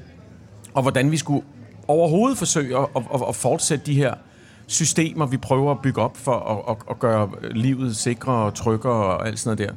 og 0.74 0.82
hvordan 0.82 1.10
vi 1.10 1.16
skulle 1.16 1.44
overhovedet 1.88 2.38
forsøge 2.38 2.78
at, 2.78 2.86
at, 2.96 3.22
at 3.28 3.36
fortsætte 3.36 3.86
de 3.86 3.94
her 3.94 4.14
systemer, 4.66 5.26
vi 5.26 5.36
prøver 5.36 5.70
at 5.70 5.80
bygge 5.82 6.02
op 6.02 6.16
for 6.16 6.32
at, 6.32 6.76
at, 6.76 6.76
at 6.90 6.98
gøre 6.98 7.30
livet 7.50 7.96
sikrere 7.96 8.44
og 8.44 8.54
tryggere 8.54 9.04
og 9.04 9.26
alt 9.26 9.38
sådan 9.38 9.56
noget 9.56 9.68
der. 9.68 9.76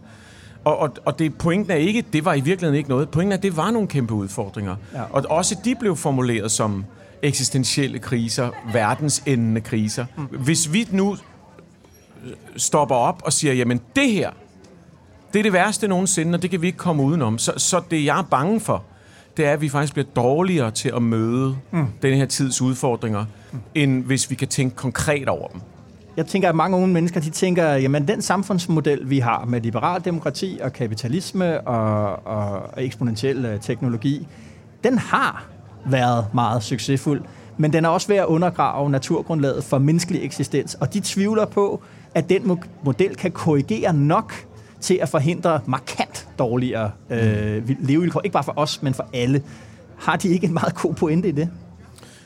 Og, 0.64 0.78
og, 0.78 0.94
og 1.06 1.20
det, 1.20 1.38
pointen 1.38 1.72
er 1.72 1.76
ikke, 1.76 2.04
det 2.14 2.26
var 2.26 2.34
i 2.34 2.42
virkeligheden 2.42 2.78
ikke 2.78 2.90
noget. 2.90 3.10
Pointen 3.10 3.32
er, 3.32 3.38
at 3.38 3.44
det 3.44 3.58
var 3.58 3.72
nogle 3.72 3.88
kæmpe 3.88 4.14
udfordringer. 4.14 4.76
Ja. 4.94 5.04
Og 5.12 5.26
også 5.30 5.58
de 5.66 5.76
blev 5.76 5.96
formuleret 5.96 6.52
som 6.52 6.86
eksistentielle 7.22 8.00
kriser, 8.00 8.50
verdensendende 8.74 9.62
kriser. 9.62 10.06
Mm. 10.18 10.24
Hvis 10.24 10.74
vi 10.74 10.88
nu 10.92 11.18
stopper 12.58 12.96
op 12.96 13.22
og 13.26 13.34
siger, 13.34 13.54
jamen 13.54 13.82
det 13.96 14.12
her, 14.12 14.30
det 15.34 15.40
er 15.40 15.44
det 15.44 15.54
værste 15.54 15.88
nogensinde, 15.88 16.36
og 16.36 16.42
det 16.42 16.50
kan 16.50 16.62
vi 16.62 16.68
ikke 16.68 16.78
komme 16.78 17.04
udenom. 17.04 17.38
Så, 17.38 17.54
så 17.58 17.82
det, 17.92 18.06
jeg 18.06 18.20
er 18.20 18.24
bange 18.24 18.60
for, 18.60 18.84
det 19.38 19.46
er, 19.46 19.54
at 19.54 19.62
vi 19.62 19.70
faktisk 19.70 19.94
bliver 19.94 20.08
dårligere 20.16 20.72
til 20.72 20.92
at 20.96 21.02
møde 21.02 21.58
mm. 21.72 21.88
den 22.02 22.18
her 22.18 22.26
tids 22.26 22.62
udfordringer, 22.62 23.26
mm. 23.52 23.60
end 23.76 24.04
hvis 24.04 24.30
vi 24.30 24.36
kan 24.36 24.48
tænke 24.48 24.76
konkret 24.76 25.28
over 25.28 25.48
dem. 25.48 25.62
Jeg 26.18 26.28
tænker, 26.28 26.50
at 26.50 26.56
mange 26.56 26.78
unge 26.78 26.88
mennesker, 26.88 27.20
de 27.20 27.30
tænker, 27.30 27.74
jamen 27.74 28.08
den 28.08 28.22
samfundsmodel, 28.22 29.10
vi 29.10 29.20
har 29.20 29.46
med 29.46 29.62
liberal 29.62 30.06
demokrati 30.06 30.60
og 30.64 30.74
kapitalisme 30.74 31.62
og, 31.62 32.12
og, 32.26 32.62
og 32.74 32.84
eksponentiel 32.84 33.46
øh, 33.46 33.60
teknologi, 33.60 34.28
den 34.84 34.98
har 34.98 35.46
været 35.86 36.26
meget 36.34 36.64
succesfuld, 36.64 37.22
men 37.58 37.74
den 37.74 37.86
er 37.86 37.90
også 37.90 38.08
ved 38.08 38.16
at 38.16 38.26
undergrave 38.26 38.90
naturgrundlaget 38.90 39.64
for 39.64 39.78
menneskelig 39.78 40.24
eksistens, 40.24 40.76
og 40.76 40.94
de 40.94 41.02
tvivler 41.04 41.46
på, 41.46 41.82
at 42.16 42.30
den 42.30 42.60
model 42.84 43.16
kan 43.16 43.32
korrigere 43.32 43.94
nok 43.94 44.34
til 44.82 45.00
at 45.02 45.10
forhindre 45.10 45.62
markant 45.66 46.28
dårligere 46.40 46.92
øh, 47.10 47.70
levevilkår. 47.80 48.22
Ikke 48.24 48.34
bare 48.34 48.44
for 48.44 48.54
os, 48.56 48.82
men 48.82 48.94
for 48.94 49.10
alle. 49.14 49.44
Har 49.98 50.16
de 50.16 50.28
ikke 50.28 50.48
en 50.48 50.54
meget 50.54 50.76
god 50.76 50.94
pointe 50.94 51.30
i 51.30 51.32
det? 51.32 51.50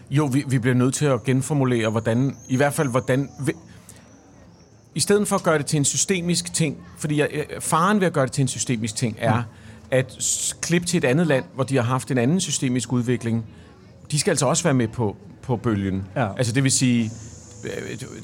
Jo, 0.10 0.26
vi, 0.26 0.44
vi 0.48 0.60
bliver 0.60 0.76
nødt 0.76 0.94
til 0.94 1.06
at 1.06 1.24
genformulere, 1.24 1.90
hvordan, 1.90 2.36
i 2.50 2.56
hvert 2.56 2.74
fald 2.74 2.90
hvordan... 2.90 3.30
I 4.96 5.00
stedet 5.00 5.28
for 5.28 5.36
at 5.36 5.44
gøre 5.44 5.58
det 5.58 5.66
til 5.66 5.78
en 5.78 5.86
systemisk 5.86 6.54
ting, 6.54 6.78
fordi 6.98 7.20
jeg, 7.20 7.30
faren 7.60 8.00
ved 8.00 8.08
at 8.08 8.14
gøre 8.14 8.26
det 8.26 8.32
til 8.32 8.42
en 8.42 8.48
systemisk 8.48 8.96
ting 8.96 9.16
er, 9.20 9.38
mm. 9.38 9.44
at 9.92 10.18
klippe 10.62 10.88
til 10.88 10.98
et 10.98 11.04
andet 11.04 11.28
land, 11.28 11.46
hvor 11.56 11.64
de 11.64 11.76
har 11.76 11.84
haft 11.84 12.12
en 12.12 12.18
anden 12.18 12.40
systemisk 12.40 12.94
udvikling, 12.94 13.46
de 14.12 14.20
skal 14.20 14.32
altså 14.32 14.46
også 14.46 14.64
være 14.64 14.74
med 14.74 14.88
på, 14.88 15.16
på 15.42 15.58
bølgen. 15.58 16.04
Ja. 16.16 16.28
Altså 16.38 16.54
det 16.54 16.64
vil 16.64 16.72
sige, 16.72 17.12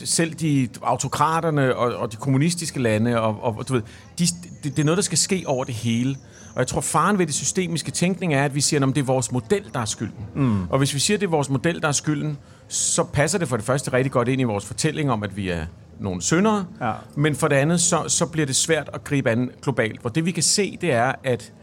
selv 0.03 0.34
de 0.34 0.69
autokraterne 0.81 1.75
og, 1.75 1.96
og 1.96 2.12
de 2.12 2.17
kommunistiske 2.17 2.79
lande, 2.79 3.22
og, 3.22 3.43
og 3.43 3.67
du 3.67 3.74
ved, 3.74 3.81
de, 4.19 4.25
det, 4.63 4.63
det 4.63 4.79
er 4.79 4.84
noget, 4.84 4.98
der 4.98 5.03
skal 5.03 5.17
ske 5.17 5.43
over 5.46 5.63
det 5.63 5.75
hele. 5.75 6.15
Og 6.53 6.60
jeg 6.60 6.67
tror, 6.67 6.81
faren 6.81 7.19
ved 7.19 7.27
det 7.27 7.36
systemiske 7.36 7.91
tænkning 7.91 8.34
er, 8.34 8.43
at 8.46 8.55
vi 8.55 8.62
siger, 8.62 8.88
at 8.88 8.96
det 8.96 9.01
er 9.01 9.05
vores 9.05 9.31
model, 9.31 9.63
der 9.74 9.79
er 9.79 9.86
skylden. 9.86 10.25
Mm. 10.36 10.63
Og 10.69 10.77
hvis 10.77 10.93
vi 10.93 11.00
siger, 11.00 11.17
at 11.17 11.22
det 11.22 11.27
er 11.27 11.31
vores 11.31 11.50
model, 11.50 11.81
der 11.81 11.88
er 11.88 11.91
skylden, 11.91 12.38
så 12.67 13.03
passer 13.03 13.38
det 13.38 13.48
for 13.48 13.58
det 13.58 13.65
første 13.65 13.93
rigtig 13.93 14.12
godt 14.12 14.27
ind 14.27 14.41
i 14.41 14.43
vores 14.43 14.65
fortælling 14.65 15.12
om, 15.12 15.24
at 15.24 15.38
vi 15.38 15.50
er 15.50 15.65
nogle 16.00 16.22
syndere. 16.22 16.65
Ja. 16.81 16.91
Men 17.15 17.36
for 17.36 17.48
det 17.48 17.55
andet, 17.55 17.81
så, 17.81 18.03
så 18.08 18.25
bliver 18.25 18.46
det 18.46 18.55
svært 18.55 18.89
at 18.93 19.03
gribe 19.03 19.29
an 19.29 19.51
globalt. 19.62 20.01
For 20.01 20.10
det 20.10 20.25
vi 20.25 20.31
kan 20.31 20.43
se, 20.43 20.77
det 20.81 20.91
er, 20.91 21.13
at 21.24 21.53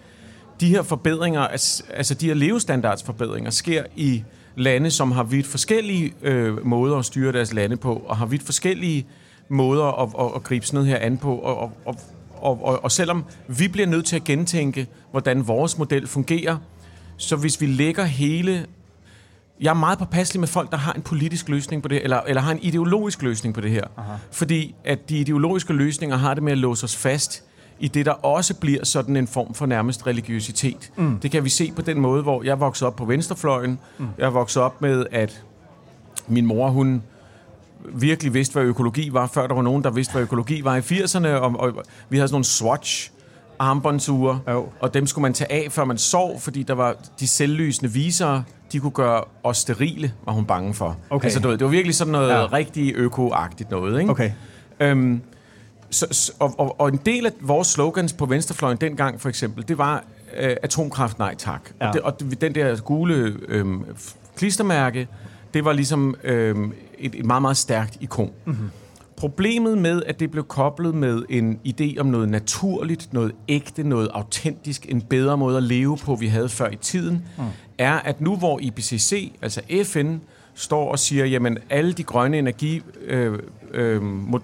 de 0.60 0.68
her 0.68 0.82
forbedringer, 0.82 1.40
altså 1.40 2.14
de 2.20 2.26
her 2.26 2.34
levestandardsforbedringer, 2.34 3.50
sker 3.50 3.84
i 3.96 4.24
lande, 4.56 4.90
som 4.90 5.12
har 5.12 5.22
vidt 5.22 5.46
forskellige 5.46 6.14
øh, 6.22 6.66
måder 6.66 6.96
at 6.96 7.04
styre 7.04 7.32
deres 7.32 7.52
lande 7.52 7.76
på, 7.76 7.94
og 8.06 8.16
har 8.16 8.26
vidt 8.26 8.42
forskellige 8.42 9.06
måder 9.48 10.02
at, 10.02 10.26
at, 10.26 10.32
at 10.36 10.42
gribe 10.42 10.66
sådan 10.66 10.76
noget 10.76 10.88
her 10.88 10.98
an 10.98 11.18
på. 11.18 11.36
Og, 11.36 11.58
og, 11.58 11.72
og, 11.84 12.64
og, 12.64 12.84
og, 12.84 12.92
selvom 12.92 13.24
vi 13.48 13.68
bliver 13.68 13.86
nødt 13.86 14.06
til 14.06 14.16
at 14.16 14.24
gentænke, 14.24 14.86
hvordan 15.10 15.48
vores 15.48 15.78
model 15.78 16.06
fungerer, 16.06 16.56
så 17.16 17.36
hvis 17.36 17.60
vi 17.60 17.66
lægger 17.66 18.04
hele... 18.04 18.66
Jeg 19.60 19.70
er 19.70 19.74
meget 19.74 19.98
påpasselig 19.98 20.40
med 20.40 20.48
folk, 20.48 20.70
der 20.70 20.76
har 20.76 20.92
en 20.92 21.02
politisk 21.02 21.48
løsning 21.48 21.82
på 21.82 21.88
det, 21.88 22.02
eller, 22.02 22.20
eller 22.20 22.42
har 22.42 22.52
en 22.52 22.58
ideologisk 22.62 23.22
løsning 23.22 23.54
på 23.54 23.60
det 23.60 23.70
her. 23.70 23.84
Aha. 23.96 24.12
Fordi 24.30 24.74
at 24.84 25.08
de 25.08 25.18
ideologiske 25.18 25.72
løsninger 25.72 26.16
har 26.16 26.34
det 26.34 26.42
med 26.42 26.52
at 26.52 26.58
låse 26.58 26.84
os 26.84 26.96
fast 26.96 27.44
i 27.80 27.88
det, 27.88 28.06
der 28.06 28.12
også 28.12 28.54
bliver 28.54 28.84
sådan 28.84 29.16
en 29.16 29.26
form 29.26 29.54
for 29.54 29.66
nærmest 29.66 30.06
religiøsitet. 30.06 30.92
Mm. 30.96 31.18
Det 31.18 31.30
kan 31.30 31.44
vi 31.44 31.48
se 31.48 31.72
på 31.76 31.82
den 31.82 32.00
måde, 32.00 32.22
hvor 32.22 32.42
jeg 32.42 32.60
voksede 32.60 32.88
op 32.88 32.96
på 32.96 33.04
venstrefløjen. 33.04 33.78
Mm. 33.98 34.06
Jeg 34.18 34.34
voksede 34.34 34.64
op 34.64 34.82
med, 34.82 35.06
at 35.12 35.44
min 36.28 36.46
mor, 36.46 36.68
hun 36.68 37.02
virkelig 37.94 38.34
vidste, 38.34 38.52
hvad 38.52 38.62
økologi 38.62 39.12
var, 39.12 39.26
før 39.26 39.46
der 39.46 39.54
var 39.54 39.62
nogen, 39.62 39.84
der 39.84 39.90
vidste, 39.90 40.12
hvad 40.12 40.22
økologi 40.22 40.64
var 40.64 40.76
i 40.76 40.80
80'erne, 40.80 41.28
og, 41.28 41.54
og 41.58 41.84
vi 42.08 42.16
havde 42.16 42.28
sådan 42.28 42.34
nogle 42.34 42.44
swatch 42.44 43.10
armbåndsure, 43.58 44.40
oh. 44.46 44.64
og 44.80 44.94
dem 44.94 45.06
skulle 45.06 45.22
man 45.22 45.34
tage 45.34 45.52
af, 45.52 45.72
før 45.72 45.84
man 45.84 45.98
sov, 45.98 46.40
fordi 46.40 46.62
der 46.62 46.74
var 46.74 46.96
de 47.20 47.26
selvlysende 47.26 47.92
visere, 47.92 48.44
de 48.72 48.80
kunne 48.80 48.90
gøre 48.90 49.24
os 49.42 49.58
sterile, 49.58 50.12
var 50.24 50.32
hun 50.32 50.44
bange 50.44 50.74
for. 50.74 50.96
Okay. 51.10 51.24
Altså, 51.24 51.40
det 51.40 51.60
var 51.60 51.70
virkelig 51.70 51.94
sådan 51.94 52.12
noget 52.12 52.28
ja. 52.28 52.46
rigtig 52.52 52.94
økoagtigt 52.94 53.70
noget, 53.70 54.00
ikke? 54.00 54.10
Okay. 54.10 54.30
Øhm, 54.80 55.20
så, 55.90 56.32
og, 56.38 56.54
og, 56.58 56.80
og 56.80 56.88
en 56.88 57.00
del 57.06 57.26
af 57.26 57.32
vores 57.40 57.68
slogans 57.68 58.12
på 58.12 58.26
venstrefløjen 58.26 58.78
dengang 58.80 59.20
for 59.20 59.28
eksempel, 59.28 59.68
det 59.68 59.78
var 59.78 60.04
øh, 60.38 60.56
atomkraft 60.62 61.18
nej 61.18 61.34
tak. 61.34 61.70
Ja. 61.80 61.88
Og, 61.88 61.94
det, 61.94 62.02
og 62.02 62.40
den 62.40 62.54
der 62.54 62.76
gule 62.76 63.36
øh, 63.48 63.66
klistermærke, 64.36 65.08
det 65.54 65.64
var 65.64 65.72
ligesom 65.72 66.14
øh, 66.24 66.56
et, 66.98 67.14
et 67.14 67.24
meget, 67.24 67.42
meget 67.42 67.56
stærkt 67.56 67.98
ikon. 68.00 68.32
Mm-hmm. 68.44 68.70
Problemet 69.16 69.78
med, 69.78 70.02
at 70.06 70.20
det 70.20 70.30
blev 70.30 70.44
koblet 70.44 70.94
med 70.94 71.22
en 71.28 71.60
idé 71.68 72.00
om 72.00 72.06
noget 72.06 72.28
naturligt, 72.28 73.12
noget 73.12 73.32
ægte, 73.48 73.82
noget 73.82 74.08
autentisk, 74.14 74.86
en 74.88 75.02
bedre 75.02 75.36
måde 75.36 75.56
at 75.56 75.62
leve 75.62 75.96
på, 75.96 76.14
vi 76.14 76.26
havde 76.26 76.48
før 76.48 76.70
i 76.70 76.76
tiden, 76.76 77.24
mm. 77.38 77.44
er, 77.78 77.92
at 77.92 78.20
nu 78.20 78.36
hvor 78.36 78.58
IPCC, 78.62 79.32
altså 79.42 79.60
FN, 79.84 80.16
står 80.56 80.90
og 80.90 80.98
siger, 80.98 81.24
jamen 81.24 81.58
alle 81.70 81.92
de 81.92 82.02
grønne 82.02 82.38
energimodeller 82.38 83.40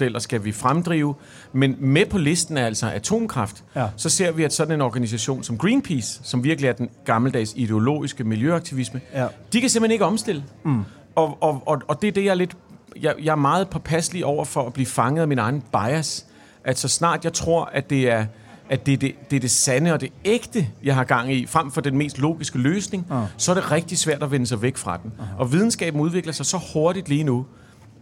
øh, 0.00 0.14
øh, 0.14 0.20
skal 0.20 0.44
vi 0.44 0.52
fremdrive, 0.52 1.14
men 1.52 1.76
med 1.78 2.06
på 2.06 2.18
listen 2.18 2.56
er 2.56 2.66
altså 2.66 2.86
atomkraft. 2.90 3.64
Ja. 3.76 3.86
Så 3.96 4.08
ser 4.08 4.32
vi, 4.32 4.44
at 4.44 4.52
sådan 4.52 4.74
en 4.74 4.80
organisation 4.80 5.42
som 5.42 5.58
Greenpeace, 5.58 6.20
som 6.22 6.44
virkelig 6.44 6.68
er 6.68 6.72
den 6.72 6.88
gammeldags 7.04 7.52
ideologiske 7.56 8.24
miljøaktivisme, 8.24 9.00
ja. 9.14 9.26
de 9.52 9.60
kan 9.60 9.70
simpelthen 9.70 9.92
ikke 9.92 10.04
omstille. 10.04 10.44
Mm. 10.64 10.82
Og, 11.14 11.42
og, 11.42 11.62
og, 11.66 11.82
og 11.88 12.02
det 12.02 12.08
er 12.08 12.12
det, 12.12 12.24
jeg 12.24 12.30
er 12.30 12.34
lidt... 12.34 12.56
Jeg, 13.00 13.14
jeg 13.22 13.32
er 13.32 13.36
meget 13.36 13.68
påpasselig 13.68 14.24
over 14.24 14.44
for 14.44 14.66
at 14.66 14.72
blive 14.72 14.86
fanget 14.86 15.22
af 15.22 15.28
min 15.28 15.38
egen 15.38 15.62
bias. 15.72 16.26
At 16.64 16.78
så 16.78 16.88
snart 16.88 17.24
jeg 17.24 17.32
tror, 17.32 17.64
at 17.64 17.90
det 17.90 18.10
er 18.10 18.26
at 18.72 18.86
det 18.86 18.92
er 18.92 18.96
det, 18.96 19.14
det 19.30 19.36
er 19.36 19.40
det 19.40 19.50
sande 19.50 19.92
og 19.92 20.00
det 20.00 20.12
ægte, 20.24 20.68
jeg 20.84 20.94
har 20.94 21.04
gang 21.04 21.32
i, 21.32 21.46
frem 21.46 21.70
for 21.70 21.80
den 21.80 21.98
mest 21.98 22.18
logiske 22.18 22.58
løsning, 22.58 23.06
uh. 23.10 23.16
så 23.36 23.50
er 23.50 23.54
det 23.54 23.70
rigtig 23.70 23.98
svært 23.98 24.22
at 24.22 24.30
vende 24.30 24.46
sig 24.46 24.62
væk 24.62 24.76
fra 24.76 25.00
den. 25.02 25.12
Uh-huh. 25.18 25.38
Og 25.38 25.52
videnskaben 25.52 26.00
udvikler 26.00 26.32
sig 26.32 26.46
så 26.46 26.60
hurtigt 26.74 27.08
lige 27.08 27.24
nu, 27.24 27.46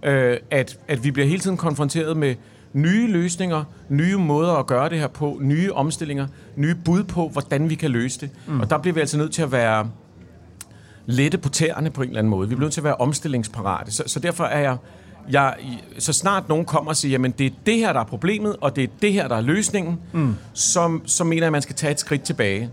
øh, 0.02 0.36
at, 0.50 0.78
at 0.88 1.04
vi 1.04 1.10
bliver 1.10 1.26
hele 1.26 1.40
tiden 1.40 1.56
konfronteret 1.56 2.16
med 2.16 2.34
nye 2.72 3.12
løsninger, 3.12 3.64
nye 3.88 4.16
måder 4.16 4.52
at 4.52 4.66
gøre 4.66 4.88
det 4.88 4.98
her 4.98 5.08
på, 5.08 5.38
nye 5.40 5.72
omstillinger, 5.72 6.26
nye 6.56 6.74
bud 6.74 7.04
på, 7.04 7.28
hvordan 7.28 7.70
vi 7.70 7.74
kan 7.74 7.90
løse 7.90 8.20
det. 8.20 8.30
Mm. 8.46 8.60
Og 8.60 8.70
der 8.70 8.78
bliver 8.78 8.94
vi 8.94 9.00
altså 9.00 9.18
nødt 9.18 9.32
til 9.32 9.42
at 9.42 9.52
være 9.52 9.90
lette 11.06 11.38
på 11.38 11.48
tæerne 11.48 11.90
på 11.90 12.02
en 12.02 12.08
eller 12.08 12.18
anden 12.18 12.30
måde. 12.30 12.48
Vi 12.48 12.54
bliver 12.54 12.66
nødt 12.66 12.72
til 12.72 12.80
at 12.80 12.84
være 12.84 12.96
omstillingsparate. 12.96 13.92
Så, 13.92 14.02
så 14.06 14.20
derfor 14.20 14.44
er 14.44 14.60
jeg 14.60 14.76
jeg, 15.30 15.54
så 15.98 16.12
snart 16.12 16.48
nogen 16.48 16.64
kommer 16.64 16.90
og 16.90 16.96
siger, 16.96 17.12
jamen 17.12 17.30
det 17.30 17.46
er 17.46 17.50
det 17.66 17.76
her, 17.76 17.92
der 17.92 18.00
er 18.00 18.04
problemet, 18.04 18.56
og 18.60 18.76
det 18.76 18.84
er 18.84 18.88
det 19.02 19.12
her, 19.12 19.28
der 19.28 19.36
er 19.36 19.40
løsningen, 19.40 20.00
mm. 20.12 20.34
så, 20.54 20.98
så 21.06 21.24
mener 21.24 21.42
jeg, 21.42 21.46
at 21.46 21.52
man 21.52 21.62
skal 21.62 21.76
tage 21.76 21.90
et 21.90 22.00
skridt 22.00 22.22
tilbage. 22.22 22.70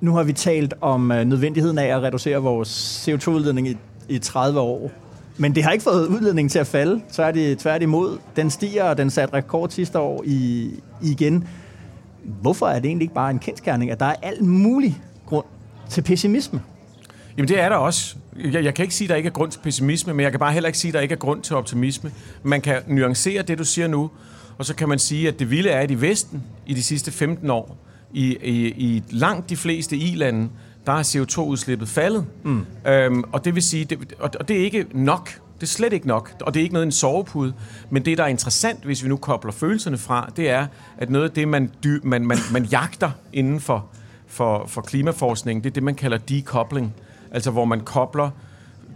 Nu 0.00 0.14
har 0.14 0.22
vi 0.22 0.32
talt 0.32 0.74
om 0.80 1.12
øh, 1.12 1.24
nødvendigheden 1.24 1.78
af 1.78 1.96
at 1.96 2.02
reducere 2.02 2.42
vores 2.42 3.08
CO2-udledning 3.08 3.78
i 4.08 4.18
30 4.18 4.60
år. 4.60 4.90
Men 5.38 5.54
det 5.54 5.62
har 5.62 5.70
ikke 5.70 5.82
fået 5.82 6.06
udledningen 6.06 6.48
til 6.48 6.58
at 6.58 6.66
falde. 6.66 7.00
Så 7.08 7.22
er 7.22 7.32
det 7.32 7.58
tværtimod. 7.58 8.18
Den 8.36 8.50
stiger, 8.50 8.84
og 8.84 8.98
den 8.98 9.10
satte 9.10 9.34
rekord 9.34 9.70
sidste 9.70 9.98
år 9.98 10.22
i, 10.26 10.70
igen. 11.02 11.48
Hvorfor 12.24 12.66
er 12.66 12.74
det 12.74 12.88
egentlig 12.88 13.04
ikke 13.04 13.14
bare 13.14 13.30
en 13.30 13.38
kendskærning, 13.38 13.90
at 13.90 14.00
der 14.00 14.06
er 14.06 14.14
alt 14.22 14.42
mulig 14.42 15.02
grund 15.26 15.44
til 15.88 16.02
pessimisme? 16.02 16.62
Jamen 17.36 17.48
det 17.48 17.60
er 17.60 17.68
der 17.68 17.76
også. 17.76 18.16
Jeg, 18.52 18.64
jeg 18.64 18.74
kan 18.74 18.82
ikke 18.82 18.94
sige, 18.94 19.06
at 19.06 19.10
der 19.10 19.16
ikke 19.16 19.26
er 19.26 19.32
grund 19.32 19.50
til 19.50 19.58
pessimisme, 19.58 20.14
men 20.14 20.24
jeg 20.24 20.30
kan 20.30 20.38
bare 20.38 20.52
heller 20.52 20.66
ikke 20.66 20.78
sige, 20.78 20.90
at 20.90 20.94
der 20.94 21.00
ikke 21.00 21.12
er 21.12 21.18
grund 21.18 21.42
til 21.42 21.56
optimisme. 21.56 22.12
Man 22.42 22.60
kan 22.60 22.82
nuancere 22.86 23.42
det, 23.42 23.58
du 23.58 23.64
siger 23.64 23.88
nu, 23.88 24.10
og 24.58 24.64
så 24.64 24.74
kan 24.74 24.88
man 24.88 24.98
sige, 24.98 25.28
at 25.28 25.38
det 25.38 25.50
vilde 25.50 25.70
er, 25.70 25.80
at 25.80 25.90
i 25.90 26.00
Vesten 26.00 26.42
i 26.66 26.74
de 26.74 26.82
sidste 26.82 27.12
15 27.12 27.50
år, 27.50 27.76
i, 28.12 28.36
i, 28.42 28.66
i 28.66 29.02
langt 29.10 29.50
de 29.50 29.56
fleste 29.56 29.96
i-lande, 29.96 30.48
der 30.86 30.92
er 30.92 31.02
CO2-udslippet 31.02 31.88
faldet. 31.88 32.26
Mm. 32.42 32.66
Øhm, 32.86 33.24
og 33.32 33.44
det 33.44 33.54
vil 33.54 33.62
sige, 33.62 33.84
det, 33.84 34.14
og, 34.18 34.30
og 34.40 34.48
det 34.48 34.60
er 34.60 34.64
ikke 34.64 34.86
nok. 34.92 35.40
Det 35.54 35.62
er 35.62 35.66
slet 35.66 35.92
ikke 35.92 36.06
nok, 36.06 36.32
og 36.40 36.54
det 36.54 36.60
er 36.60 36.62
ikke 36.62 36.72
noget 36.72 36.86
en 36.86 36.92
sovepude. 36.92 37.52
Men 37.90 38.04
det, 38.04 38.18
der 38.18 38.24
er 38.24 38.28
interessant, 38.28 38.84
hvis 38.84 39.04
vi 39.04 39.08
nu 39.08 39.16
kobler 39.16 39.52
følelserne 39.52 39.98
fra, 39.98 40.30
det 40.36 40.50
er, 40.50 40.66
at 40.98 41.10
noget 41.10 41.24
af 41.24 41.30
det, 41.30 41.48
man, 41.48 41.70
dy, 41.84 42.00
man, 42.02 42.26
man, 42.26 42.38
man 42.52 42.64
jagter 42.64 43.10
inden 43.32 43.60
for, 43.60 43.86
for, 44.26 44.66
for 44.66 44.80
klimaforskning, 44.80 45.64
det 45.64 45.70
er 45.70 45.74
det, 45.74 45.82
man 45.82 45.94
kalder 45.94 46.18
decoupling. 46.18 46.94
Altså 47.30 47.50
hvor 47.50 47.64
man 47.64 47.80
kobler 47.80 48.30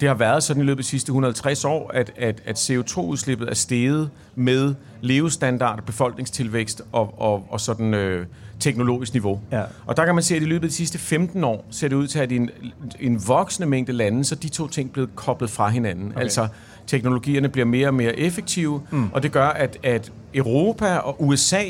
det 0.01 0.09
har 0.09 0.17
været 0.17 0.43
sådan 0.43 0.63
i 0.63 0.67
løbet 0.67 0.79
af 0.79 0.85
de 0.85 0.89
sidste 0.89 1.11
150 1.11 1.65
år, 1.65 1.91
at, 1.95 2.13
at, 2.17 2.43
at 2.47 2.71
CO2-udslippet 2.71 3.51
er 3.51 3.55
steget 3.55 4.11
med 4.35 4.75
levestandard, 5.01 5.83
befolkningstilvækst 5.83 6.83
og, 6.93 7.15
og, 7.21 7.47
og 7.51 7.61
sådan 7.61 7.95
øh, 7.95 8.27
teknologisk 8.61 9.13
niveau. 9.13 9.41
Ja. 9.53 9.63
Og 9.87 9.97
der 9.97 10.05
kan 10.05 10.15
man 10.15 10.25
se, 10.25 10.37
at 10.37 10.43
i 10.43 10.45
løbet 10.45 10.65
af 10.65 10.69
de 10.69 10.75
sidste 10.75 10.99
15 10.99 11.45
år 11.45 11.65
ser 11.71 11.89
det 11.89 11.97
ud 11.97 12.07
til, 12.07 12.19
at 12.19 12.33
i 12.33 12.37
en, 12.37 12.51
en 13.01 13.23
voksende 13.27 13.69
mængde 13.69 13.93
lande, 13.93 14.25
så 14.25 14.35
de 14.35 14.49
to 14.49 14.69
ting 14.69 14.93
blevet 14.93 15.17
koblet 15.17 15.51
fra 15.51 15.69
hinanden. 15.69 16.09
Okay. 16.13 16.21
Altså 16.21 16.49
teknologierne 16.87 17.49
bliver 17.49 17.67
mere 17.67 17.89
og 17.89 17.95
mere 17.95 18.19
effektive, 18.19 18.83
mm. 18.91 19.11
og 19.13 19.23
det 19.23 19.33
gør, 19.33 19.47
at, 19.47 19.79
at 19.83 20.13
Europa 20.35 20.97
og 20.97 21.25
USA 21.25 21.65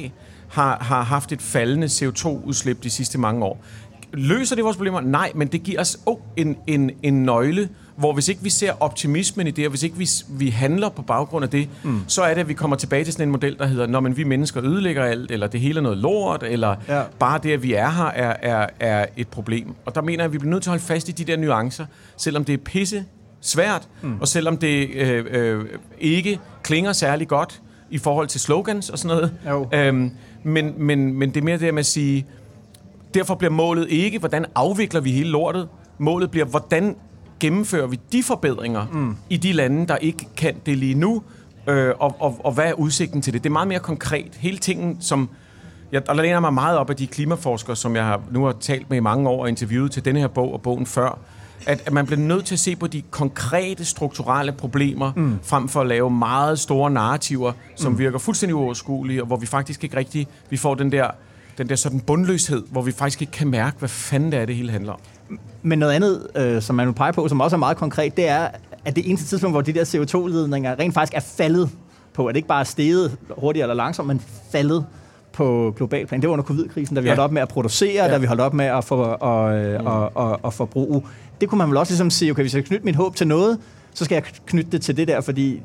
har, 0.49 0.79
har 0.81 1.03
haft 1.03 1.33
et 1.33 1.43
faldende 1.43 1.87
CO2-udslip 1.87 2.83
de 2.83 2.91
sidste 2.91 3.19
mange 3.19 3.45
år. 3.45 3.65
Løser 4.13 4.57
det 4.57 4.65
vores 4.65 4.77
problemer? 4.77 5.01
Nej, 5.01 5.33
men 5.35 5.49
det 5.49 5.63
giver 5.63 5.81
os 5.81 5.99
oh, 6.07 6.19
en, 6.37 6.57
en, 6.67 6.91
en 7.03 7.23
nøgle, 7.23 7.69
hvor 8.01 8.13
hvis 8.13 8.29
ikke 8.29 8.43
vi 8.43 8.51
ser 8.51 8.73
optimismen 8.81 9.47
i 9.47 9.51
det, 9.51 9.65
og 9.65 9.71
hvis 9.71 9.83
ikke 9.83 9.97
vi, 9.97 10.09
vi 10.29 10.49
handler 10.49 10.89
på 10.89 11.03
baggrund 11.03 11.45
af 11.45 11.51
det, 11.51 11.69
mm. 11.83 12.01
så 12.07 12.23
er 12.23 12.35
det, 12.35 12.41
at 12.41 12.49
vi 12.49 12.55
kommer 12.55 12.77
tilbage 12.77 13.05
til 13.05 13.13
sådan 13.13 13.29
en 13.29 13.33
model, 13.33 13.59
der 13.59 13.67
hedder, 13.67 13.87
når 13.87 14.01
men 14.01 14.17
vi 14.17 14.25
mennesker 14.25 14.65
ødelægger 14.65 15.05
alt, 15.05 15.31
eller 15.31 15.47
det 15.47 15.61
hele 15.61 15.79
er 15.79 15.83
noget 15.83 15.99
lort, 15.99 16.43
eller 16.43 16.77
ja. 16.89 17.03
bare 17.19 17.41
det, 17.43 17.53
at 17.53 17.63
vi 17.63 17.75
er 17.75 17.91
her, 17.91 18.05
er, 18.05 18.37
er, 18.43 18.67
er 18.81 19.07
et 19.17 19.29
problem. 19.29 19.75
Og 19.85 19.95
der 19.95 20.03
mener 20.03 20.25
jeg, 20.25 20.29
at 20.29 20.33
vi 20.33 20.39
bliver 20.39 20.51
nødt 20.51 20.63
til 20.63 20.71
at 20.71 20.73
holde 20.73 20.85
fast 20.85 21.09
i 21.09 21.13
de 21.13 21.25
der 21.25 21.37
nuancer, 21.37 21.87
selvom 22.17 22.45
det 22.45 22.53
er 22.53 22.59
pisse 22.59 23.05
svært, 23.41 23.89
mm. 24.03 24.21
og 24.21 24.29
selvom 24.29 24.57
det 24.57 24.91
øh, 24.95 25.25
øh, 25.31 25.65
ikke 26.01 26.41
klinger 26.63 26.93
særlig 26.93 27.29
godt 27.29 27.63
i 27.91 27.99
forhold 27.99 28.29
til 28.29 28.41
slogans 28.41 28.91
og 28.91 28.99
sådan 28.99 29.17
noget. 29.17 29.33
Jo. 29.49 29.69
Øhm, 29.73 30.11
men, 30.43 30.75
men, 30.77 31.15
men 31.15 31.29
det 31.29 31.41
er 31.41 31.45
mere 31.45 31.59
det 31.59 31.75
med 31.75 31.81
at 31.81 31.87
sige, 31.87 32.27
derfor 33.15 33.35
bliver 33.35 33.51
målet 33.51 33.89
ikke, 33.89 34.19
hvordan 34.19 34.47
afvikler 34.55 35.01
vi 35.01 35.11
hele 35.13 35.31
lortet. 35.31 35.69
Målet 35.99 36.31
bliver, 36.31 36.47
hvordan 36.47 36.97
gennemfører 37.41 37.87
vi 37.87 37.99
de 38.13 38.23
forbedringer 38.23 38.87
mm. 38.93 39.17
i 39.31 39.37
de 39.37 39.53
lande, 39.53 39.87
der 39.87 39.97
ikke 39.97 40.29
kan 40.37 40.55
det 40.67 40.79
lige 40.79 40.95
nu, 40.95 41.23
øh, 41.67 41.95
og, 41.99 42.17
og, 42.19 42.41
og 42.45 42.53
hvad 42.53 42.65
er 42.65 42.73
udsigten 42.73 43.23
til 43.23 43.33
det? 43.33 43.45
Det 43.45 43.51
er 43.51 43.53
meget 43.53 43.69
mere 43.69 43.79
konkret. 43.79 44.35
Hele 44.39 44.59
tingen, 44.59 44.97
som... 45.01 45.29
Jeg, 45.93 46.03
og 46.09 46.17
læner 46.17 46.41
mig 46.41 46.55
meget 46.55 46.79
op 46.79 46.91
af 46.91 46.97
de 46.97 47.07
klimaforskere, 47.07 47.77
som 47.77 47.97
jeg 47.97 48.05
har, 48.05 48.21
nu 48.31 48.45
har 48.45 48.53
talt 48.61 48.91
med 48.91 48.97
i 48.97 49.01
mange 49.01 49.29
år 49.29 49.43
og 49.43 49.49
interviewet 49.49 49.93
til 49.93 50.05
denne 50.05 50.21
her 50.21 50.29
bog 50.29 50.53
og 50.53 50.63
bogen 50.63 50.87
før, 50.87 51.19
at, 51.67 51.83
at 51.87 51.93
man 51.93 52.07
bliver 52.07 52.21
nødt 52.21 52.45
til 52.45 52.55
at 52.55 52.59
se 52.59 52.77
på 52.77 52.87
de 52.87 53.03
konkrete 53.11 53.85
strukturelle 53.85 54.53
problemer, 54.53 55.13
mm. 55.17 55.39
frem 55.43 55.69
for 55.69 55.81
at 55.81 55.87
lave 55.87 56.11
meget 56.11 56.59
store 56.59 56.91
narrativer, 56.91 57.53
som 57.77 57.93
mm. 57.93 57.99
virker 57.99 58.19
fuldstændig 58.19 58.55
uoverskuelige, 58.55 59.23
og 59.23 59.27
hvor 59.27 59.37
vi 59.37 59.47
faktisk 59.47 59.85
ikke 59.85 59.97
rigtig 59.97 60.27
vi 60.51 60.57
får 60.57 60.75
den 60.75 60.93
der, 60.93 61.11
den 61.59 61.69
der 61.69 61.77
sådan 61.77 62.01
bundløshed, 62.01 62.63
hvor 62.71 62.83
vi 62.83 62.93
faktisk 62.93 63.21
ikke 63.21 63.33
kan 63.33 63.49
mærke, 63.49 63.79
hvad 63.79 63.89
fanden 63.89 64.33
det 64.33 64.41
er, 64.41 64.45
det 64.45 64.57
hele 64.57 64.71
handler 64.71 64.93
om. 64.93 65.01
Men 65.63 65.79
noget 65.79 65.93
andet, 65.93 66.27
øh, 66.35 66.63
som 66.63 66.77
man 66.77 66.87
vil 66.87 66.93
pege 66.93 67.13
på, 67.13 67.29
som 67.29 67.41
også 67.41 67.57
er 67.57 67.59
meget 67.59 67.77
konkret, 67.77 68.17
det 68.17 68.29
er, 68.29 68.49
at 68.85 68.97
det 68.97 69.09
eneste 69.09 69.27
tidspunkt, 69.27 69.55
hvor 69.55 69.61
de 69.61 69.73
der 69.73 69.85
CO2-ledninger 69.85 70.79
rent 70.79 70.95
faktisk 70.95 71.15
er 71.15 71.21
faldet 71.21 71.71
på, 72.13 72.27
at 72.27 72.35
det 72.35 72.37
ikke 72.37 72.49
bare 72.49 72.61
er 72.61 72.65
steget 72.65 73.17
hurtigere 73.39 73.65
eller 73.65 73.75
langsomt, 73.75 74.09
men 74.09 74.23
faldet 74.53 74.85
på 75.33 75.75
global 75.77 76.07
plan. 76.07 76.21
Det 76.21 76.29
var 76.29 76.33
under 76.33 76.45
covid-krisen, 76.45 76.95
da 76.95 77.01
vi 77.01 77.09
ja. 77.09 77.11
holdt 77.11 77.21
op 77.21 77.33
med 77.33 77.43
at 77.43 77.49
producere, 77.49 78.05
ja. 78.05 78.11
da 78.11 78.19
vi 78.19 78.27
holdt 78.27 78.41
op 78.41 78.55
med 78.55 78.65
at, 78.65 78.85
for, 78.85 79.05
og, 79.05 79.81
mm. 79.81 79.87
og, 79.87 80.17
og, 80.17 80.41
og 80.43 80.55
forbruge. 80.55 81.03
Det 81.41 81.49
kunne 81.49 81.59
man 81.59 81.69
vel 81.69 81.77
også 81.77 81.93
ligesom 81.93 82.11
sige, 82.11 82.31
okay, 82.31 82.43
hvis 82.43 82.55
jeg 82.55 82.65
knytter 82.65 82.85
mit 82.85 82.97
håb 82.97 83.17
til 83.17 83.27
noget, 83.27 83.59
så 83.95 84.05
skal 84.05 84.15
jeg 84.15 84.23
knytte 84.47 84.71
det 84.71 84.83
til 84.83 84.97
det 84.97 85.09
der, 85.09 85.21
fordi 85.21 85.63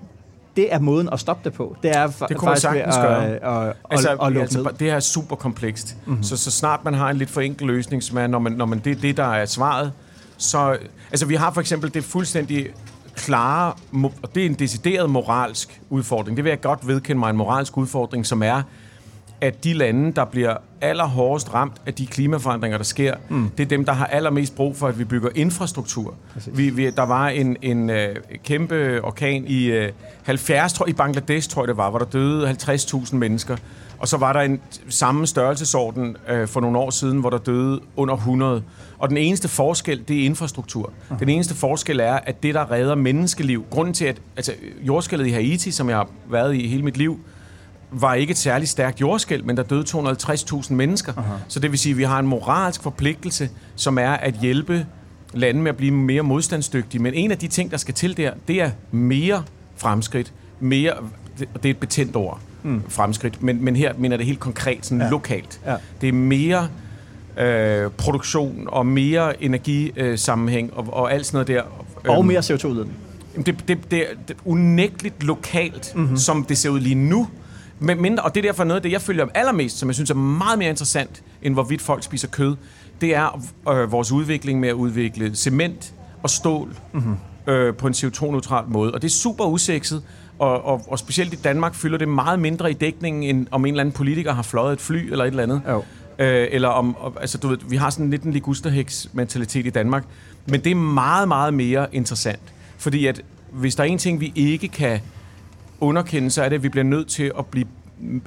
det 0.55 0.73
er 0.73 0.79
måden 0.79 1.09
at 1.11 1.19
stoppe 1.19 1.49
det 1.49 1.53
på. 1.53 1.77
Det 1.83 1.97
er 1.97 2.07
det 2.07 2.37
kunne 2.37 2.49
man 2.49 2.59
sagtens 2.59 2.95
gøre. 2.95 3.25
At, 3.25 3.67
at, 3.67 3.75
altså, 3.91 4.09
at, 4.09 4.35
at 4.35 4.41
altså, 4.41 4.71
det 4.79 4.87
her 4.87 4.95
er 4.95 4.99
super 4.99 5.35
komplekst. 5.35 5.97
Mm-hmm. 6.05 6.23
Så, 6.23 6.37
så 6.37 6.51
snart 6.51 6.83
man 6.83 6.93
har 6.93 7.09
en 7.09 7.17
lidt 7.17 7.29
for 7.29 7.41
enkel 7.41 7.67
løsning, 7.67 8.03
som 8.03 8.17
er, 8.17 8.27
når 8.27 8.39
man, 8.39 8.51
når 8.51 8.65
man 8.65 8.79
det 8.79 9.01
det, 9.01 9.17
der 9.17 9.33
er 9.33 9.45
svaret, 9.45 9.91
så... 10.37 10.77
Altså, 11.11 11.25
vi 11.25 11.35
har 11.35 11.51
for 11.51 11.61
eksempel 11.61 11.93
det 11.93 12.03
fuldstændig 12.03 12.67
klare, 13.15 13.73
og 14.23 14.35
det 14.35 14.41
er 14.41 14.45
en 14.45 14.53
decideret 14.53 15.09
moralsk 15.09 15.81
udfordring. 15.89 16.37
Det 16.37 16.43
vil 16.45 16.49
jeg 16.49 16.61
godt 16.61 16.87
vedkende 16.87 17.19
mig, 17.19 17.29
en 17.29 17.37
moralsk 17.37 17.77
udfordring, 17.77 18.25
som 18.25 18.43
er, 18.43 18.61
at 19.41 19.63
de 19.63 19.73
lande, 19.73 20.11
der 20.11 20.25
bliver 20.25 20.57
allerhårdest 20.81 21.53
ramt 21.53 21.73
af 21.85 21.93
de 21.93 22.05
klimaforandringer, 22.05 22.77
der 22.77 22.85
sker, 22.85 23.15
mm. 23.29 23.49
det 23.57 23.63
er 23.63 23.67
dem, 23.67 23.85
der 23.85 23.93
har 23.93 24.05
allermest 24.05 24.55
brug 24.55 24.77
for, 24.77 24.87
at 24.87 24.99
vi 24.99 25.03
bygger 25.03 25.29
infrastruktur. 25.35 26.13
Vi, 26.47 26.69
vi, 26.69 26.89
der 26.89 27.05
var 27.05 27.27
en, 27.27 27.57
en 27.61 27.89
uh, 27.89 27.95
kæmpe 28.43 29.01
orkan 29.03 29.45
i 29.47 29.77
uh, 29.77 29.85
70, 30.23 30.73
tror, 30.73 30.87
i 30.87 30.93
Bangladesh, 30.93 31.49
tror 31.49 31.61
jeg 31.61 31.67
det 31.67 31.77
var, 31.77 31.89
hvor 31.89 31.99
der 31.99 32.05
døde 32.05 32.49
50.000 32.49 33.15
mennesker. 33.15 33.57
Og 33.97 34.07
så 34.07 34.17
var 34.17 34.33
der 34.33 34.39
en 34.39 34.61
samme 34.89 35.27
størrelsesorden 35.27 36.17
uh, 36.33 36.47
for 36.47 36.61
nogle 36.61 36.77
år 36.77 36.89
siden, 36.89 37.19
hvor 37.19 37.29
der 37.29 37.37
døde 37.37 37.79
under 37.95 38.15
100. 38.15 38.63
Og 38.97 39.09
den 39.09 39.17
eneste 39.17 39.47
forskel, 39.47 40.03
det 40.07 40.21
er 40.21 40.25
infrastruktur. 40.25 40.93
Uh-huh. 41.09 41.19
Den 41.19 41.29
eneste 41.29 41.55
forskel 41.55 41.99
er, 41.99 42.13
at 42.13 42.43
det, 42.43 42.53
der 42.53 42.71
redder 42.71 42.95
menneskeliv, 42.95 43.65
grunden 43.69 43.93
til, 43.93 44.05
at 44.05 44.21
altså, 44.35 44.53
jordskældet 44.81 45.27
i 45.27 45.29
Haiti, 45.29 45.71
som 45.71 45.89
jeg 45.89 45.97
har 45.97 46.07
været 46.29 46.55
i 46.55 46.67
hele 46.67 46.83
mit 46.83 46.97
liv, 46.97 47.19
var 48.01 48.13
ikke 48.13 48.31
et 48.31 48.37
særligt 48.37 48.71
stærkt 48.71 49.01
jordskæld, 49.01 49.43
men 49.43 49.57
der 49.57 49.63
døde 49.63 49.83
250.000 49.87 50.73
mennesker. 50.73 51.13
Aha. 51.17 51.33
Så 51.47 51.59
det 51.59 51.71
vil 51.71 51.79
sige, 51.79 51.91
at 51.91 51.97
vi 51.97 52.03
har 52.03 52.19
en 52.19 52.27
moralsk 52.27 52.83
forpligtelse, 52.83 53.49
som 53.75 53.97
er 53.97 54.11
at 54.11 54.33
hjælpe 54.33 54.85
lande 55.33 55.61
med 55.61 55.69
at 55.69 55.77
blive 55.77 55.91
mere 55.91 56.21
modstandsdygtige. 56.21 57.01
Men 57.01 57.13
en 57.13 57.31
af 57.31 57.37
de 57.37 57.47
ting, 57.47 57.71
der 57.71 57.77
skal 57.77 57.93
til 57.93 58.17
der, 58.17 58.31
det 58.47 58.61
er 58.61 58.71
mere 58.91 59.43
fremskridt. 59.77 60.33
Mere, 60.59 60.93
det 61.37 61.65
er 61.65 61.69
et 61.69 61.77
betændt 61.77 62.15
ord, 62.15 62.39
mm. 62.63 62.83
fremskridt. 62.89 63.43
Men, 63.43 63.65
men 63.65 63.75
her 63.75 63.93
mener 63.97 64.17
det 64.17 64.25
helt 64.25 64.39
konkret, 64.39 64.85
sådan 64.85 65.01
ja. 65.01 65.09
lokalt. 65.09 65.61
Ja. 65.65 65.75
Det 66.01 66.09
er 66.09 66.13
mere 66.13 66.67
øh, 67.37 67.91
produktion 67.91 68.67
og 68.67 68.85
mere 68.85 69.43
energisammenhæng 69.43 70.69
øh, 70.71 70.77
og, 70.77 70.93
og 70.93 71.13
alt 71.13 71.25
sådan 71.25 71.35
noget 71.35 71.47
der. 71.47 71.63
Og 72.11 72.25
mere 72.25 72.39
CO2-udledning. 72.39 72.97
Det, 73.35 73.45
det, 73.45 73.67
det, 73.67 73.79
det 73.91 74.03
er 74.29 74.33
unægteligt 74.45 75.23
lokalt, 75.23 75.93
mm-hmm. 75.95 76.17
som 76.17 76.43
det 76.43 76.57
ser 76.57 76.69
ud 76.69 76.79
lige 76.79 76.95
nu 76.95 77.27
men 77.79 78.01
mindre, 78.01 78.23
og 78.23 78.35
det 78.35 78.45
er 78.45 78.49
derfor 78.49 78.63
noget 78.63 78.75
af 78.75 78.81
det, 78.83 78.91
jeg 78.91 79.01
følger 79.01 79.25
allermest, 79.33 79.77
som 79.77 79.89
jeg 79.89 79.95
synes 79.95 80.09
er 80.09 80.15
meget 80.15 80.59
mere 80.59 80.69
interessant, 80.69 81.23
end 81.41 81.53
hvorvidt 81.53 81.81
folk 81.81 82.03
spiser 82.03 82.27
kød, 82.27 82.55
det 83.01 83.15
er 83.15 83.41
øh, 83.69 83.91
vores 83.91 84.11
udvikling 84.11 84.59
med 84.59 84.69
at 84.69 84.73
udvikle 84.73 85.35
cement 85.35 85.93
og 86.23 86.29
stål 86.29 86.75
mm-hmm. 86.93 87.15
øh, 87.47 87.75
på 87.75 87.87
en 87.87 87.93
CO2-neutral 87.93 88.65
måde. 88.67 88.93
Og 88.93 89.01
det 89.01 89.07
er 89.07 89.11
super 89.11 89.45
usekset, 89.45 90.03
og, 90.39 90.65
og, 90.65 90.81
og 90.87 90.99
specielt 90.99 91.33
i 91.33 91.35
Danmark 91.35 91.75
fylder 91.75 91.97
det 91.97 92.07
meget 92.07 92.39
mindre 92.39 92.71
i 92.71 92.73
dækningen, 92.73 93.23
end 93.23 93.47
om 93.51 93.65
en 93.65 93.73
eller 93.73 93.81
anden 93.81 93.93
politiker 93.93 94.33
har 94.33 94.43
fløjet 94.43 94.73
et 94.73 94.81
fly 94.81 95.11
eller 95.11 95.25
et 95.25 95.29
eller 95.29 95.43
andet. 95.43 95.61
Jo. 95.69 95.83
Øh, 96.19 96.47
eller 96.51 96.69
om, 96.69 96.95
altså 97.21 97.37
du 97.37 97.47
ved, 97.47 97.57
vi 97.69 97.75
har 97.75 97.89
sådan 97.89 98.09
lidt 98.09 98.23
en 98.23 98.31
ligusterhæks 98.31 99.09
mentalitet 99.13 99.65
i 99.65 99.69
Danmark, 99.69 100.05
men 100.45 100.63
det 100.63 100.71
er 100.71 100.75
meget, 100.75 101.27
meget 101.27 101.53
mere 101.53 101.87
interessant. 101.91 102.53
Fordi 102.77 103.05
at 103.05 103.21
hvis 103.51 103.75
der 103.75 103.83
er 103.83 103.87
en 103.87 103.97
ting, 103.97 104.19
vi 104.19 104.33
ikke 104.35 104.67
kan 104.67 104.99
underkende, 105.79 106.31
så 106.31 106.43
er 106.43 106.49
det, 106.49 106.55
at 106.55 106.63
vi 106.63 106.69
bliver 106.69 106.83
nødt 106.83 107.07
til 107.07 107.31
at 107.37 107.45
blive, 107.45 107.67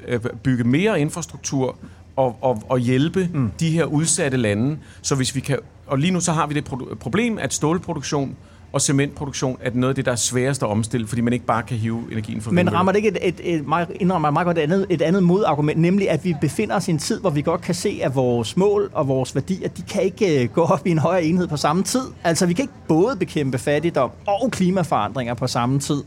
øh, 0.09 0.21
bygge 0.43 0.65
mere 0.65 1.01
infrastruktur 1.01 1.77
og, 2.17 2.37
og, 2.41 2.63
og 2.69 2.79
hjælpe 2.79 3.29
mm. 3.35 3.51
de 3.61 3.71
her 3.71 3.85
udsatte 3.85 4.37
lande. 4.37 4.79
Så 5.03 5.15
hvis 5.15 5.35
vi 5.35 5.41
kan, 5.41 5.59
og 5.87 5.99
lige 5.99 6.11
nu 6.11 6.21
så 6.21 6.33
har 6.33 6.47
vi 6.47 6.55
det 6.55 6.65
problem, 7.01 7.39
at 7.39 7.55
stålproduktion 7.55 8.37
og 8.73 8.81
cementproduktion 8.83 9.59
er 9.61 9.71
noget 9.75 9.89
af 9.89 9.95
det, 9.95 10.05
der 10.05 10.13
er 10.13 10.17
sværest 10.17 10.63
at 10.63 10.69
omstille, 10.69 11.07
fordi 11.07 11.21
man 11.21 11.33
ikke 11.33 11.45
bare 11.45 11.63
kan 11.63 11.77
hive 11.77 12.03
energien 12.13 12.41
fra 12.41 12.51
Men 12.51 12.73
rammer 12.73 12.93
det 12.93 12.97
ikke 12.97 13.09
et, 13.09 13.19
et, 13.23 13.55
et, 13.55 13.69
meget, 13.69 13.89
indrammer 14.01 14.31
meget 14.31 14.45
godt 14.45 14.59
et 14.59 14.63
andet, 14.63 14.87
et 14.91 15.03
andet 15.03 15.23
modargument, 15.23 15.81
nemlig 15.81 16.11
at 16.11 16.25
vi 16.25 16.35
befinder 16.41 16.77
os 16.77 16.89
i 16.89 16.91
en 16.91 16.99
tid, 16.99 17.21
hvor 17.21 17.31
vi 17.31 17.43
godt 17.43 17.61
kan 17.61 17.75
se, 17.75 18.01
at 18.03 18.15
vores 18.15 18.57
mål 18.57 18.91
og 18.93 19.09
vores 19.09 19.35
værdier, 19.35 19.69
de 19.69 19.83
kan 19.83 20.03
ikke 20.03 20.43
uh, 20.45 20.55
gå 20.55 20.63
op 20.63 20.87
i 20.87 20.91
en 20.91 20.99
højere 20.99 21.25
enhed 21.25 21.49
på 21.49 21.57
samme 21.57 21.83
tid. 21.83 22.03
Altså 22.25 22.47
vi 22.47 22.53
kan 22.53 22.63
ikke 22.63 22.75
både 22.89 23.17
bekæmpe 23.17 23.59
fattigdom 23.59 24.11
og 24.27 24.51
klimaforandringer 24.51 25.35
på 25.35 25.47
samme 25.47 25.81
tid. 25.81 26.03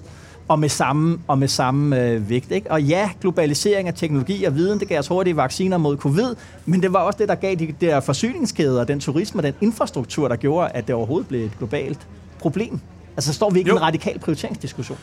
Og 0.51 0.59
med 0.59 0.69
samme, 0.69 1.19
og 1.27 1.37
med 1.37 1.47
samme 1.47 2.01
øh, 2.01 2.29
vægt. 2.29 2.51
Ikke? 2.51 2.71
Og 2.71 2.83
ja, 2.83 3.09
globalisering 3.21 3.87
af 3.87 3.93
teknologi 3.93 4.43
og 4.43 4.55
viden, 4.55 4.79
det 4.79 4.87
gav 4.87 4.99
os 4.99 5.07
hurtige 5.07 5.37
vacciner 5.37 5.77
mod 5.77 5.97
covid, 5.97 6.35
men 6.65 6.81
det 6.81 6.93
var 6.93 6.99
også 6.99 7.17
det, 7.19 7.29
der 7.29 7.35
gav 7.35 7.55
de 7.55 7.73
der 7.81 7.99
forsyningskæder, 7.99 8.83
den 8.83 8.99
turisme, 8.99 9.41
den 9.41 9.53
infrastruktur, 9.61 10.27
der 10.27 10.35
gjorde, 10.35 10.69
at 10.69 10.87
det 10.87 10.95
overhovedet 10.95 11.27
blev 11.27 11.45
et 11.45 11.51
globalt 11.57 12.07
problem. 12.39 12.79
Altså 13.17 13.33
står 13.33 13.49
vi 13.49 13.59
ikke 13.59 13.71
i 13.71 13.73
en 13.73 13.81
radikal 13.81 14.19
prioriteringsdiskussion? 14.19 14.97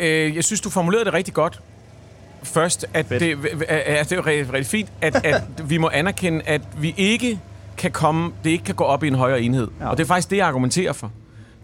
Øh, 0.00 0.36
jeg 0.36 0.44
synes, 0.44 0.60
du 0.60 0.70
formulerede 0.70 1.04
det 1.04 1.14
rigtig 1.14 1.34
godt. 1.34 1.60
Først, 2.42 2.86
at 2.94 3.08
det, 3.08 3.20
ja, 3.70 4.02
det 4.02 4.12
er 4.12 4.26
rigtig, 4.26 4.52
rigtig 4.52 4.66
fint, 4.66 4.88
at, 5.00 5.24
at 5.24 5.42
vi 5.70 5.78
må 5.78 5.90
anerkende, 5.92 6.42
at 6.46 6.62
vi 6.78 6.94
ikke 6.96 7.40
kan 7.76 7.90
komme, 7.90 8.32
det 8.44 8.50
ikke 8.50 8.64
kan 8.64 8.74
gå 8.74 8.84
op 8.84 9.04
i 9.04 9.08
en 9.08 9.14
højere 9.14 9.42
enhed. 9.42 9.68
Ja. 9.80 9.88
Og 9.88 9.96
det 9.96 10.02
er 10.02 10.08
faktisk 10.08 10.30
det, 10.30 10.36
jeg 10.36 10.46
argumenterer 10.46 10.92
for. 10.92 11.12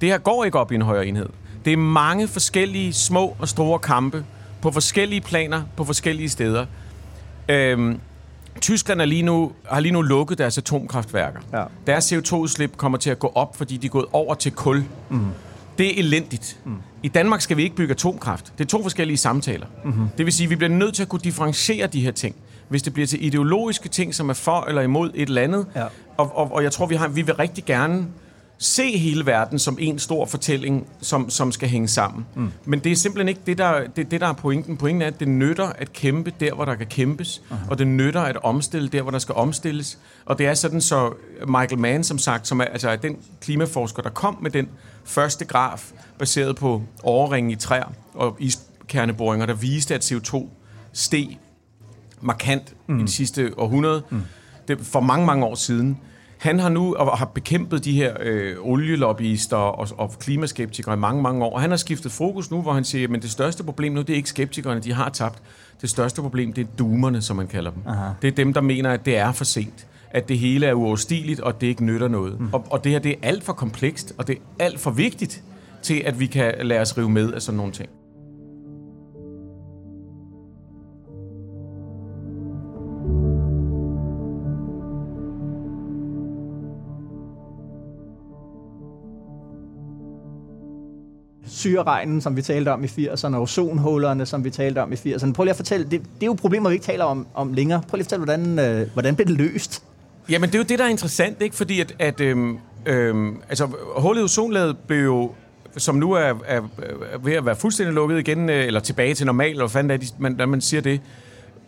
Det 0.01 0.09
her 0.09 0.19
går 0.19 0.45
ikke 0.45 0.59
op 0.59 0.73
i 0.73 0.75
en 0.75 0.83
højere 0.83 1.07
enhed. 1.07 1.29
Det 1.65 1.73
er 1.73 1.77
mange 1.77 2.29
forskellige 2.29 2.93
små 2.93 3.37
og 3.39 3.49
store 3.49 3.79
kampe 3.79 4.25
på 4.61 4.71
forskellige 4.71 5.21
planer, 5.21 5.63
på 5.77 5.85
forskellige 5.85 6.29
steder. 6.29 6.67
Øhm, 7.49 8.01
Tyskland 8.61 9.01
er 9.01 9.05
lige 9.05 9.23
nu, 9.23 9.53
har 9.71 9.81
lige 9.81 9.93
nu 9.93 10.03
lukket 10.03 10.39
deres 10.39 10.59
atomkraftværker. 10.59 11.41
Ja. 11.53 11.65
Deres 11.87 12.13
CO2-udslip 12.13 12.77
kommer 12.77 12.99
til 12.99 13.11
at 13.11 13.19
gå 13.19 13.33
op, 13.35 13.57
fordi 13.57 13.77
de 13.77 13.87
er 13.87 13.91
gået 13.91 14.07
over 14.13 14.35
til 14.35 14.53
kul. 14.53 14.85
Mm. 15.11 15.27
Det 15.79 15.87
er 15.87 15.99
elendigt. 15.99 16.59
Mm. 16.65 16.77
I 17.03 17.09
Danmark 17.09 17.41
skal 17.41 17.57
vi 17.57 17.63
ikke 17.63 17.77
bygge 17.77 17.93
atomkraft. 17.93 18.53
Det 18.59 18.65
er 18.65 18.69
to 18.69 18.83
forskellige 18.83 19.17
samtaler. 19.17 19.67
Mm-hmm. 19.85 20.09
Det 20.19 20.27
vil 20.27 20.33
sige, 20.33 20.45
at 20.45 20.51
vi 20.51 20.57
bliver 20.57 20.71
nødt 20.71 20.95
til 20.95 21.03
at 21.03 21.09
kunne 21.09 21.21
differentiere 21.25 21.87
de 21.87 22.01
her 22.01 22.11
ting. 22.11 22.35
Hvis 22.69 22.83
det 22.83 22.93
bliver 22.93 23.07
til 23.07 23.25
ideologiske 23.25 23.89
ting, 23.89 24.15
som 24.15 24.29
er 24.29 24.35
for 24.35 24.65
eller 24.69 24.83
imod 24.83 25.11
et 25.15 25.29
eller 25.29 25.43
andet. 25.43 25.67
Ja. 25.77 25.85
Og, 26.17 26.37
og, 26.37 26.53
og 26.53 26.63
jeg 26.63 26.73
tror, 26.73 26.87
vi, 26.87 26.95
har, 26.95 27.09
vi 27.09 27.23
vil 27.23 27.35
rigtig 27.35 27.65
gerne 27.65 28.07
se 28.63 28.99
hele 28.99 29.27
verden 29.27 29.59
som 29.59 29.77
en 29.81 29.99
stor 29.99 30.27
fortælling, 30.27 30.87
som, 31.01 31.31
som 31.31 31.53
skal 31.53 31.69
hænge 31.69 31.89
sammen. 31.89 32.27
Mm. 32.35 32.53
Men 32.65 32.81
det 32.81 32.93
er 32.93 32.97
simpelthen 32.97 33.29
ikke 33.29 33.41
det, 33.47 33.59
der, 33.59 33.87
det, 33.97 34.11
det, 34.11 34.21
der 34.21 34.27
er 34.27 34.33
pointen. 34.33 34.77
Pointen 34.77 35.03
er, 35.03 35.07
at 35.07 35.21
det 35.21 35.29
nytter 35.29 35.67
at 35.67 35.93
kæmpe 35.93 36.33
der, 36.41 36.55
hvor 36.55 36.65
der 36.65 36.75
kan 36.75 36.87
kæmpes, 36.87 37.43
uh-huh. 37.51 37.71
og 37.71 37.79
det 37.79 37.87
nytter 37.87 38.21
at 38.21 38.45
omstille 38.45 38.89
der, 38.89 39.03
hvor 39.03 39.11
der 39.11 39.19
skal 39.19 39.35
omstilles. 39.35 39.99
Og 40.25 40.39
det 40.39 40.47
er 40.47 40.55
sådan, 40.55 40.81
så 40.81 41.13
Michael 41.47 41.79
Mann, 41.79 42.05
som 42.05 42.19
sagt, 42.19 42.47
som 42.47 42.61
er, 42.61 42.65
altså, 42.65 42.89
er 42.89 42.97
den 42.97 43.17
klimaforsker, 43.41 44.03
der 44.03 44.11
kom 44.11 44.39
med 44.43 44.51
den 44.51 44.69
første 45.05 45.45
graf, 45.45 45.93
baseret 46.19 46.57
på 46.57 46.83
overringen 47.03 47.51
i 47.51 47.57
træer 47.57 47.93
og 48.15 48.37
iskerneboringer, 48.41 49.47
der 49.47 49.55
viste, 49.55 49.95
at 49.95 50.13
CO2 50.13 50.49
steg 50.93 51.39
markant 52.21 52.75
mm. 52.87 52.99
i 52.99 53.03
de 53.03 53.11
sidste 53.11 53.53
århundrede. 53.57 54.03
Mm. 54.11 54.23
Det 54.69 54.79
for 54.81 55.01
mange, 55.01 55.27
mange 55.27 55.47
år 55.47 55.55
siden. 55.55 55.99
Han 56.43 56.59
har 56.59 56.69
nu 56.69 56.95
og 56.95 57.19
har 57.19 57.25
bekæmpet 57.25 57.85
de 57.85 57.93
her 57.93 58.17
øh, 58.21 58.57
olielobbyister 58.61 59.57
og, 59.57 59.89
og 59.99 60.11
klimaskeptikere 60.21 60.95
i 60.95 60.99
mange, 60.99 61.23
mange 61.23 61.45
år. 61.45 61.55
Og 61.55 61.61
han 61.61 61.71
har 61.71 61.77
skiftet 61.77 62.13
fokus 62.13 62.51
nu, 62.51 62.63
hvor 62.63 62.73
han 62.73 62.85
siger, 62.85 63.09
at 63.15 63.23
det 63.23 63.31
største 63.31 63.65
problem 63.65 63.93
nu, 63.93 64.01
det 64.01 64.11
er 64.11 64.15
ikke 64.15 64.29
skeptikerne, 64.29 64.81
de 64.81 64.93
har 64.93 65.09
tabt. 65.09 65.43
Det 65.81 65.91
største 65.91 66.23
problem, 66.23 66.53
det 66.53 66.63
er 66.63 66.69
doomerne, 66.79 67.23
som 67.23 67.37
man 67.37 67.47
kalder 67.47 67.71
dem. 67.71 67.83
Aha. 67.87 68.11
Det 68.23 68.29
er 68.29 68.33
dem, 68.33 68.53
der 68.53 68.61
mener, 68.61 68.91
at 68.91 69.07
det 69.07 69.17
er 69.17 69.33
for 69.33 69.45
sent. 69.45 69.87
At 70.11 70.29
det 70.29 70.39
hele 70.39 70.67
er 70.67 70.73
uoverstigeligt, 70.73 71.41
og 71.41 71.61
det 71.61 71.67
ikke 71.67 71.85
nytter 71.85 72.09
noget. 72.09 72.41
Mm. 72.41 72.49
Og, 72.53 72.67
og 72.71 72.85
det 72.85 72.93
her, 72.93 72.99
det 72.99 73.11
er 73.11 73.17
alt 73.23 73.45
for 73.45 73.53
komplekst, 73.53 74.15
og 74.19 74.27
det 74.27 74.37
er 74.37 74.65
alt 74.65 74.81
for 74.81 74.91
vigtigt 74.91 75.43
til, 75.83 76.03
at 76.07 76.21
vi 76.21 76.27
kan 76.27 76.55
lade 76.61 76.81
os 76.81 76.99
rive 76.99 77.11
med 77.11 77.33
af 77.33 77.43
sådan 77.43 77.57
nogle 77.57 77.73
ting. 77.73 77.89
Syreregnen, 91.63 92.21
som 92.21 92.37
vi 92.37 92.43
talte 92.43 92.73
om 92.73 92.85
i 92.85 92.87
80'erne, 92.87 93.35
og 93.35 93.43
ozonhullerne, 93.43 94.27
som 94.27 94.45
vi 94.45 94.51
talte 94.51 94.83
om 94.83 94.93
i 94.93 94.95
80'erne. 94.95 95.33
Prøv 95.33 95.45
lige 95.45 95.51
at 95.51 95.57
fortælle, 95.57 95.85
det, 95.85 95.91
det 95.91 96.23
er 96.23 96.27
jo 96.27 96.33
problemer, 96.33 96.69
vi 96.69 96.75
ikke 96.75 96.85
taler 96.85 97.05
om, 97.05 97.27
om 97.35 97.53
længere. 97.53 97.83
Prøv 97.89 97.97
lige 97.97 98.03
at 98.03 98.07
fortælle, 98.07 98.25
hvordan, 98.25 98.59
øh, 98.59 98.89
hvordan 98.93 99.17
blev 99.17 99.27
det 99.27 99.37
løst? 99.37 99.83
Jamen, 100.29 100.49
det 100.49 100.55
er 100.55 100.59
jo 100.59 100.65
det, 100.65 100.79
der 100.79 100.85
er 100.85 100.89
interessant, 100.89 101.43
ikke? 101.43 101.57
Fordi 101.57 101.81
at, 101.81 101.95
at 101.99 102.21
øhm, 102.21 102.59
øhm, 102.87 103.37
altså, 103.49 103.69
hullet 103.97 104.23
i 104.23 104.25
ozonlaget 104.25 104.79
blev 104.79 105.05
jo 105.05 105.31
som 105.77 105.95
nu 105.95 106.13
er, 106.13 106.21
er, 106.21 106.61
er 107.13 107.19
ved 107.23 107.33
at 107.33 107.47
være 107.47 107.57
fuldstændig 107.57 107.95
lukket 107.95 108.19
igen, 108.19 108.51
øh, 108.51 108.67
eller 108.67 108.81
tilbage 108.81 109.15
til 109.15 109.27
normal, 109.27 109.51
eller 109.51 109.63
hvad 109.63 109.71
fanden 109.71 109.91
er 109.91 110.07
man, 110.19 110.33
når 110.33 110.47
man 110.47 110.61
siger 110.61 110.81
det. 110.81 111.01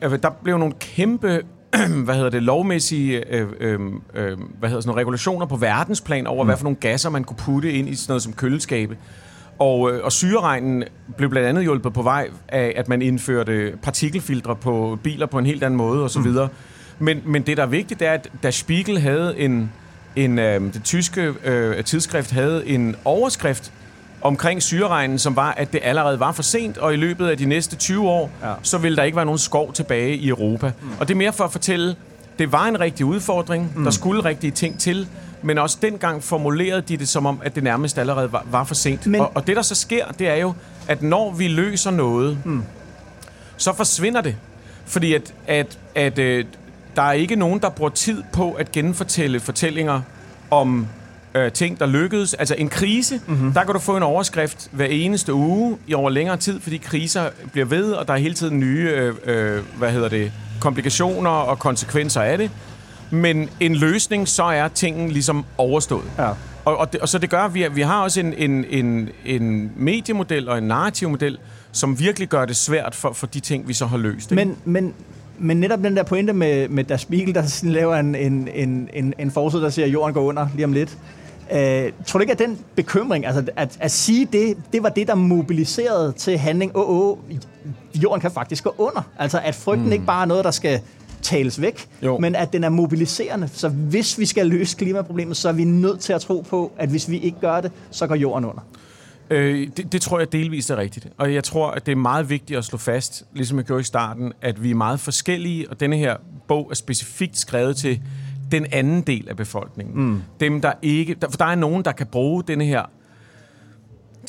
Der 0.01 0.31
blev 0.43 0.59
nogle 0.59 0.75
kæmpe 0.81 1.43
hvad 2.05 2.15
hedder 2.15 2.31
det, 2.31 2.43
lovmæssige 2.43 3.35
øh, 3.35 3.49
øh, 3.61 3.81
øh, 4.15 4.39
hvad 4.59 4.69
hedder 4.69 4.81
sådan 4.81 4.83
nogle 4.87 5.01
regulationer 5.01 5.47
på 5.47 5.57
verdensplan 5.57 6.27
over, 6.27 6.43
mm. 6.43 6.49
hvad 6.49 6.57
for 6.57 6.65
nogle 6.65 6.77
gasser 6.77 7.11
man 7.11 7.25
kunne 7.25 7.37
putte 7.37 7.73
ind 7.73 7.89
i 7.89 7.95
sådan 7.95 8.11
noget 8.11 8.23
som 8.23 8.33
køleskabe. 8.33 8.97
Og, 9.59 9.93
øh, 9.93 10.05
og 10.05 10.13
syreregnen 10.13 10.85
blev 11.17 11.31
blandt 11.31 11.49
andet 11.49 11.63
hjulpet 11.63 11.93
på 11.93 12.03
vej 12.03 12.29
af, 12.49 12.73
at 12.77 12.89
man 12.89 13.03
indførte 13.03 13.73
partikelfiltre 13.83 14.57
på 14.57 14.99
biler 15.03 15.27
på 15.27 15.39
en 15.39 15.47
helt 15.47 15.65
anden 15.65 15.79
måde 15.79 16.05
osv. 16.05 16.21
Mm. 16.21 16.49
Men, 16.99 17.23
men 17.25 17.43
det, 17.43 17.57
der 17.57 17.63
er 17.63 17.67
vigtigt, 17.67 18.03
er, 18.03 18.13
at 18.13 18.29
da 18.43 18.51
Spiegel 18.51 19.01
havde 19.01 19.39
en, 19.39 19.73
en 20.17 20.39
øh, 20.39 20.61
det 20.61 20.85
tyske 20.85 21.35
øh, 21.45 21.85
tidsskrift 21.85 22.31
havde 22.31 22.67
en 22.67 22.97
overskrift 23.05 23.73
omkring 24.23 24.63
syreregnen, 24.63 25.19
som 25.19 25.37
var, 25.37 25.53
at 25.53 25.73
det 25.73 25.81
allerede 25.83 26.21
var 26.21 26.33
for 26.33 26.43
sent, 26.43 26.79
og 26.79 26.95
i 26.95 26.97
løbet 26.97 27.27
af 27.29 27.39
de 27.39 27.45
næste 27.45 27.77
20 27.77 28.09
år, 28.09 28.31
ja. 28.43 28.53
så 28.63 28.79
ville 28.79 28.97
der 28.97 29.03
ikke 29.03 29.17
være 29.17 29.25
nogen 29.25 29.39
skov 29.39 29.73
tilbage 29.73 30.17
i 30.17 30.29
Europa. 30.29 30.73
Mm. 30.83 30.89
Og 31.01 31.09
det 31.09 31.15
er 31.15 31.19
mere 31.19 31.33
for 31.33 31.45
at 31.45 31.53
fortælle, 31.53 31.97
det 32.39 32.53
var 32.53 32.67
en 32.67 32.81
rigtig 32.81 33.07
udfordring, 33.07 33.73
mm. 33.77 33.85
der 33.85 33.91
skulle 33.91 34.25
rigtige 34.25 34.51
ting 34.51 34.79
til, 34.79 35.09
men 35.45 35.59
også 35.59 35.79
dengang 35.83 36.23
formulerede 36.23 36.83
de 36.83 36.97
det 36.97 37.09
som 37.09 37.27
om, 37.27 37.41
at 37.45 37.55
det 37.55 37.63
nærmest 37.63 37.99
allerede 37.99 38.33
var, 38.33 38.47
var 38.51 38.65
for 38.65 38.75
sent. 38.75 39.07
Men, 39.07 39.21
og, 39.21 39.33
og 39.35 39.47
det, 39.47 39.57
der 39.57 39.63
så 39.63 39.75
sker, 39.75 40.07
det 40.07 40.29
er 40.29 40.35
jo, 40.35 40.55
at 40.89 41.03
når 41.03 41.33
vi 41.33 41.49
løser 41.49 41.91
noget, 41.91 42.39
mm. 42.45 42.63
så 43.57 43.73
forsvinder 43.77 44.21
det. 44.21 44.37
Fordi 44.87 45.15
at, 45.15 45.35
at, 45.47 45.79
at 45.95 46.19
øh, 46.19 46.45
der 46.97 47.03
er 47.03 47.13
ikke 47.13 47.37
nogen, 47.37 47.61
der 47.61 47.69
bruger 47.69 47.91
tid 47.91 48.23
på 48.33 48.53
at 48.53 48.73
genfortælle 48.73 49.41
fortællinger 49.41 50.01
om 50.51 50.87
øh, 51.35 51.53
ting, 51.53 51.81
der 51.81 51.87
lykkedes. 51.87 52.35
Altså 52.35 52.55
en 52.59 52.69
krise, 52.69 53.21
mm-hmm. 53.27 53.53
der 53.53 53.65
kan 53.65 53.75
du 53.75 53.81
få 53.81 53.97
en 53.97 54.03
overskrift 54.03 54.69
hver 54.73 54.87
eneste 54.87 55.35
uge 55.35 55.79
i 55.87 55.95
over 55.95 56.11
længere 56.11 56.37
tid, 56.37 56.61
fordi 56.61 56.77
kriser 56.77 57.31
bliver 57.53 57.67
ved, 57.67 57.93
og 57.93 58.09
der 58.09 58.15
er 58.15 58.19
hele 58.19 58.35
tiden 58.35 58.61
nye, 58.61 58.91
øh, 58.91 59.15
øh, 59.25 59.63
hvad 59.79 59.91
hedder 59.91 60.09
det, 60.09 60.33
komplikationer 60.61 61.31
og 61.31 61.59
konsekvenser 61.59 62.21
af 62.21 62.39
det 62.39 62.51
men 63.15 63.49
en 63.61 63.75
løsning, 63.75 64.29
så 64.29 64.43
er 64.43 64.69
tingen 64.69 65.11
ligesom 65.11 65.45
overstået. 65.59 66.05
Ja. 66.19 66.29
Og, 66.65 66.77
og, 66.77 66.93
det, 66.93 67.01
og 67.01 67.09
så 67.09 67.19
det 67.19 67.31
gør, 67.31 67.41
at 67.41 67.55
vi, 67.55 67.67
vi 67.73 67.81
har 67.81 68.03
også 68.03 68.21
en, 68.21 68.33
en, 68.33 68.65
en, 68.71 69.09
en 69.25 69.73
mediemodel 69.77 70.49
og 70.49 70.59
en 70.59 70.65
narrativmodel, 70.65 71.39
som 71.73 71.99
virkelig 71.99 72.29
gør 72.29 72.45
det 72.45 72.57
svært 72.57 72.95
for, 72.95 73.13
for 73.13 73.27
de 73.27 73.41
ting, 73.41 73.69
vi 73.69 73.73
så 73.75 73.87
har 73.87 73.97
løst. 73.97 74.33
Ikke? 74.33 74.45
Men, 74.45 74.57
men, 74.65 74.95
men 75.39 75.57
netop 75.61 75.79
den 75.79 75.97
der 75.97 76.03
pointe 76.03 76.33
med, 76.33 76.69
med 76.69 76.85
Der 76.85 76.97
Spiegel, 76.97 77.35
der 77.35 77.61
laver 77.63 77.97
en, 77.97 78.15
en, 78.15 78.49
en, 78.55 78.89
en, 78.93 79.15
en 79.19 79.31
forsøg, 79.31 79.61
der 79.61 79.71
siger, 79.71 79.87
at 79.87 79.93
jorden 79.93 80.15
går 80.15 80.23
under 80.23 80.49
lige 80.55 80.65
om 80.65 80.73
lidt. 80.73 80.99
Øh, 81.53 81.93
tror 82.07 82.19
du 82.19 82.21
ikke, 82.21 82.33
at 82.33 82.39
den 82.39 82.59
bekymring, 82.77 83.27
altså 83.27 83.45
at, 83.57 83.77
at 83.81 83.91
sige 83.91 84.29
det, 84.33 84.57
det 84.73 84.83
var 84.83 84.89
det, 84.89 85.09
der 85.09 85.15
mobiliserede 85.15 86.13
til 86.13 86.39
handling, 86.39 86.73
åh, 86.75 87.09
oh, 87.11 87.19
jorden 87.95 88.21
kan 88.21 88.31
faktisk 88.31 88.65
gå 88.65 88.75
under. 88.79 89.03
Altså 89.19 89.41
at 89.45 89.55
frygten 89.55 89.87
mm. 89.87 89.93
ikke 89.93 90.05
bare 90.05 90.23
er 90.23 90.27
noget, 90.27 90.45
der 90.45 90.51
skal 90.51 90.81
tales 91.25 91.61
væk, 91.61 91.89
jo. 92.03 92.19
men 92.19 92.35
at 92.35 92.53
den 92.53 92.65
er 92.65 92.69
mobiliserende. 92.69 93.49
Så 93.49 93.69
hvis 93.69 94.19
vi 94.19 94.27
skal 94.27 94.47
løse 94.47 94.77
klimaproblemet, 94.77 95.37
så 95.37 95.49
er 95.49 95.53
vi 95.53 95.65
nødt 95.65 96.01
til 96.01 96.13
at 96.13 96.21
tro 96.21 96.41
på, 96.41 96.73
at 96.79 96.89
hvis 96.89 97.11
vi 97.11 97.19
ikke 97.19 97.41
gør 97.41 97.61
det, 97.61 97.73
så 97.91 98.07
går 98.07 98.15
jorden 98.15 98.45
under. 98.45 98.63
Øh, 99.31 99.69
det, 99.77 99.93
det 99.93 100.03
tror 100.03 100.19
jeg 100.19 100.33
delvist 100.33 100.71
er 100.71 100.77
rigtigt. 100.77 101.09
Og 101.19 101.35
jeg 101.35 101.45
tror, 101.45 101.71
at 101.71 101.87
det 101.87 101.93
er 101.93 101.97
meget 101.97 102.31
vigtigt 102.31 102.59
at 102.59 102.65
slå 102.65 102.79
fast, 102.79 103.25
ligesom 103.33 103.59
jeg 103.59 103.65
gjorde 103.65 103.81
i 103.81 103.85
starten, 103.85 104.33
at 104.43 104.63
vi 104.63 104.71
er 104.71 104.75
meget 104.75 105.01
forskellige, 105.01 105.71
og 105.71 105.81
denne 105.81 105.97
her 105.97 106.17
bog 106.49 106.69
er 106.71 106.75
specifikt 106.75 107.39
skrevet 107.39 107.77
til 107.77 108.01
den 108.53 108.67
anden 108.73 109.03
del 109.03 109.29
af 109.29 109.37
befolkningen. 109.37 110.05
Mm. 110.05 110.23
Dem, 110.41 110.61
der 110.61 110.73
ikke... 110.83 111.15
Der, 111.23 111.31
for 111.31 111.37
der 111.37 111.45
er 111.45 111.55
nogen, 111.55 111.85
der 111.85 111.93
kan 111.93 112.07
bruge 112.07 112.43
denne 112.49 112.65
her 112.65 112.83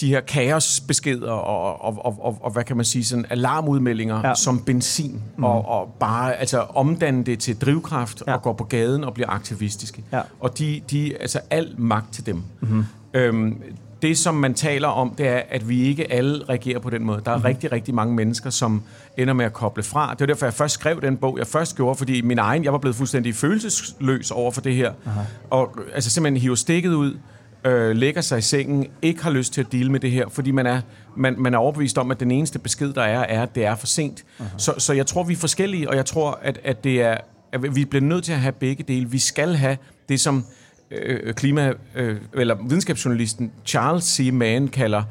de 0.02 0.08
her 0.08 0.22
kaosbeskeder 0.22 1.32
og, 1.32 1.82
og, 1.82 2.06
og, 2.06 2.26
og, 2.26 2.38
og 2.42 2.52
hvad 2.52 2.64
kan 2.64 2.76
man 2.76 2.86
sige, 2.86 3.06
sådan 3.06 3.26
alarmudmeldinger 3.30 4.28
ja. 4.28 4.36
som 4.36 4.60
benzin, 4.60 5.22
mm. 5.38 5.44
og, 5.44 5.66
og 5.68 5.96
bare 6.00 6.36
altså 6.36 6.60
omdanne 6.60 7.24
det 7.24 7.40
til 7.40 7.62
drivkraft 7.62 8.24
ja. 8.28 8.34
og 8.34 8.42
gå 8.42 8.54
på 8.54 8.64
gaden 8.64 9.04
og 9.04 9.14
blive 9.14 9.28
aktivistiske. 9.28 10.04
Ja. 10.12 10.22
Og 10.40 10.58
de, 10.60 10.82
de, 10.92 11.18
altså 11.20 11.40
al 11.50 11.74
magt 11.78 12.14
til 12.14 12.26
dem. 12.26 12.44
Mm-hmm. 12.62 12.86
Øhm, 13.14 13.62
det, 14.02 14.18
som 14.18 14.36
man 14.36 14.54
taler 14.54 14.88
om, 14.88 15.16
det 15.18 15.28
er, 15.28 15.42
at 15.50 15.70
vi 15.70 15.82
ikke 15.82 16.12
alle 16.12 16.44
reagerer 16.50 16.80
på 16.80 16.90
den 16.90 17.04
måde. 17.04 17.22
Der 17.26 17.32
er 17.32 17.36
mm-hmm. 17.36 17.46
rigtig, 17.46 17.72
rigtig 17.72 17.96
mange 17.96 18.16
mennesker, 18.16 18.50
som 18.50 18.84
ender 19.18 19.34
med 19.34 19.46
at 19.46 19.54
koble 19.54 19.84
fra. 19.84 20.12
Det 20.12 20.20
var 20.20 20.26
derfor, 20.26 20.46
jeg 20.46 20.54
først 20.54 20.74
skrev 20.74 21.02
den 21.02 21.18
bog, 21.18 21.38
jeg 21.38 21.48
først 21.48 21.76
gjorde, 21.76 21.96
fordi 21.96 22.22
min 22.22 22.40
egen, 22.40 22.64
jeg 22.64 22.72
var 22.72 22.80
blevet 22.80 22.96
fuldstændig 22.96 23.36
følelsesløs 23.36 24.32
over 24.32 24.52
for 24.52 24.62
det 24.62 24.76
her. 24.76 24.94
Aha. 25.06 25.22
Og 25.50 25.78
altså 25.94 26.10
simpelthen 26.10 26.42
hive 26.42 26.58
stikket 26.58 26.94
ud, 26.94 27.18
øh, 27.66 27.96
lægger 27.96 28.22
sig 28.22 28.38
i 28.38 28.42
sengen, 28.42 28.88
ikke 29.02 29.24
har 29.24 29.32
lyst 29.32 29.54
til 29.54 29.62
at 29.62 29.72
dele 29.72 29.92
med 29.92 30.00
det 30.00 30.12
her, 30.12 30.30
fordi 30.30 30.52
man 30.52 30.66
er, 30.66 30.82
man, 31.18 31.36
man 31.38 31.54
er 31.54 31.58
overbevist 31.58 31.98
om, 31.98 32.12
at 32.12 32.20
den 32.20 32.32
eneste 32.32 32.60
besked, 32.60 32.94
der 32.94 33.02
er, 33.02 33.20
er, 33.20 33.44
at 33.44 33.56
det 33.56 33.66
er 33.66 33.76
for 33.76 33.88
sent. 33.88 34.26
Uh-huh. 34.40 34.44
Så, 34.58 34.74
så 34.78 34.94
jeg 34.94 35.06
tror, 35.06 35.24
vi 35.24 35.34
er 35.34 35.38
forskellige, 35.38 35.90
og 35.90 35.96
jeg 35.96 36.06
tror, 36.06 36.40
at, 36.42 36.60
at, 36.64 36.84
det 36.84 37.02
er, 37.02 37.18
at 37.52 37.76
vi 37.76 37.86
bliver 37.86 38.04
nødt 38.04 38.24
til 38.24 38.32
at 38.32 38.40
have 38.40 38.52
begge 38.52 38.84
dele. 38.84 39.10
Vi 39.10 39.20
skal 39.20 39.56
have 39.56 39.78
det, 40.10 40.20
som 40.20 40.46
øh, 40.92 41.34
klima, 41.34 41.74
øh, 41.96 42.18
eller 42.34 42.56
videnskabsjournalisten 42.68 43.52
Charles 43.66 44.04
C. 44.04 44.30
Mann 44.34 44.68
kalder 44.68 45.04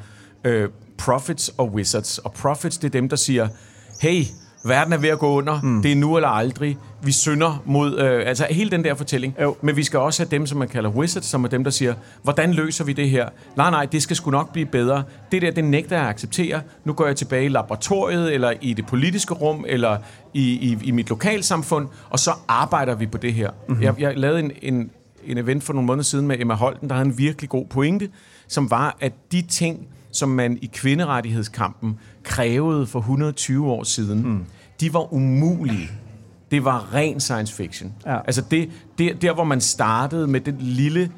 øh, 0.43 0.69
prophets 0.97 1.51
og 1.57 1.73
wizards. 1.73 2.17
Og 2.17 2.33
prophets, 2.33 2.77
det 2.77 2.87
er 2.87 2.91
dem, 2.91 3.09
der 3.09 3.15
siger, 3.15 3.47
hey, 4.01 4.23
verden 4.65 4.93
er 4.93 4.97
ved 4.97 5.09
at 5.09 5.19
gå 5.19 5.27
under, 5.27 5.61
mm. 5.61 5.81
det 5.81 5.91
er 5.91 5.95
nu 5.95 6.15
eller 6.15 6.29
aldrig, 6.29 6.77
vi 7.03 7.11
synder 7.11 7.63
mod, 7.65 7.99
øh, 7.99 8.27
altså 8.27 8.47
hele 8.49 8.71
den 8.71 8.83
der 8.83 8.95
fortælling. 8.95 9.35
Jo. 9.41 9.55
Men 9.61 9.75
vi 9.75 9.83
skal 9.83 9.99
også 9.99 10.23
have 10.23 10.29
dem, 10.29 10.45
som 10.45 10.57
man 10.57 10.67
kalder 10.67 10.89
wizards, 10.89 11.25
som 11.25 11.43
er 11.43 11.47
dem, 11.47 11.63
der 11.63 11.71
siger, 11.71 11.93
hvordan 12.23 12.53
løser 12.53 12.83
vi 12.83 12.93
det 12.93 13.09
her? 13.09 13.29
Nej, 13.55 13.71
nej, 13.71 13.85
det 13.85 14.01
skal 14.01 14.15
sgu 14.15 14.31
nok 14.31 14.53
blive 14.53 14.65
bedre. 14.65 15.03
Det 15.31 15.41
der, 15.41 15.51
det 15.51 15.63
nægter 15.63 15.95
jeg 15.95 16.05
at 16.05 16.09
acceptere. 16.09 16.61
Nu 16.83 16.93
går 16.93 17.05
jeg 17.05 17.15
tilbage 17.15 17.45
i 17.45 17.49
laboratoriet, 17.49 18.33
eller 18.33 18.53
i 18.61 18.73
det 18.73 18.85
politiske 18.85 19.33
rum, 19.33 19.65
eller 19.67 19.97
i, 20.33 20.41
i, 20.41 20.77
i 20.83 20.91
mit 20.91 21.09
lokalsamfund, 21.09 21.87
og 22.09 22.19
så 22.19 22.31
arbejder 22.47 22.95
vi 22.95 23.05
på 23.05 23.17
det 23.17 23.33
her. 23.33 23.49
Mm-hmm. 23.67 23.83
Jeg, 23.83 23.95
jeg 23.99 24.17
lavede 24.17 24.39
en, 24.39 24.51
en, 24.61 24.89
en 25.25 25.37
event 25.37 25.63
for 25.63 25.73
nogle 25.73 25.87
måneder 25.87 26.03
siden 26.03 26.27
med 26.27 26.39
Emma 26.39 26.53
Holten, 26.53 26.89
der 26.89 26.95
havde 26.95 27.07
en 27.07 27.17
virkelig 27.17 27.49
god 27.49 27.65
pointe, 27.65 28.09
som 28.47 28.71
var, 28.71 28.97
at 28.99 29.13
de 29.31 29.41
ting, 29.41 29.87
som 30.15 30.29
man 30.29 30.57
i 30.61 30.69
kvinderettighedskampen 30.73 31.99
krævede 32.23 32.87
for 32.87 32.99
120 32.99 33.71
år 33.71 33.83
siden, 33.83 34.23
mm. 34.27 34.45
de 34.79 34.93
var 34.93 35.13
umulige. 35.13 35.89
Det 36.51 36.65
var 36.65 36.93
ren 36.93 37.19
science 37.19 37.53
fiction. 37.53 37.93
Ja. 38.05 38.17
Altså 38.17 38.43
det, 38.51 38.69
det, 38.97 39.21
der, 39.21 39.33
hvor 39.33 39.43
man 39.43 39.61
startede 39.61 40.27
med 40.27 40.39
den 40.39 40.55
lille, 40.59 41.11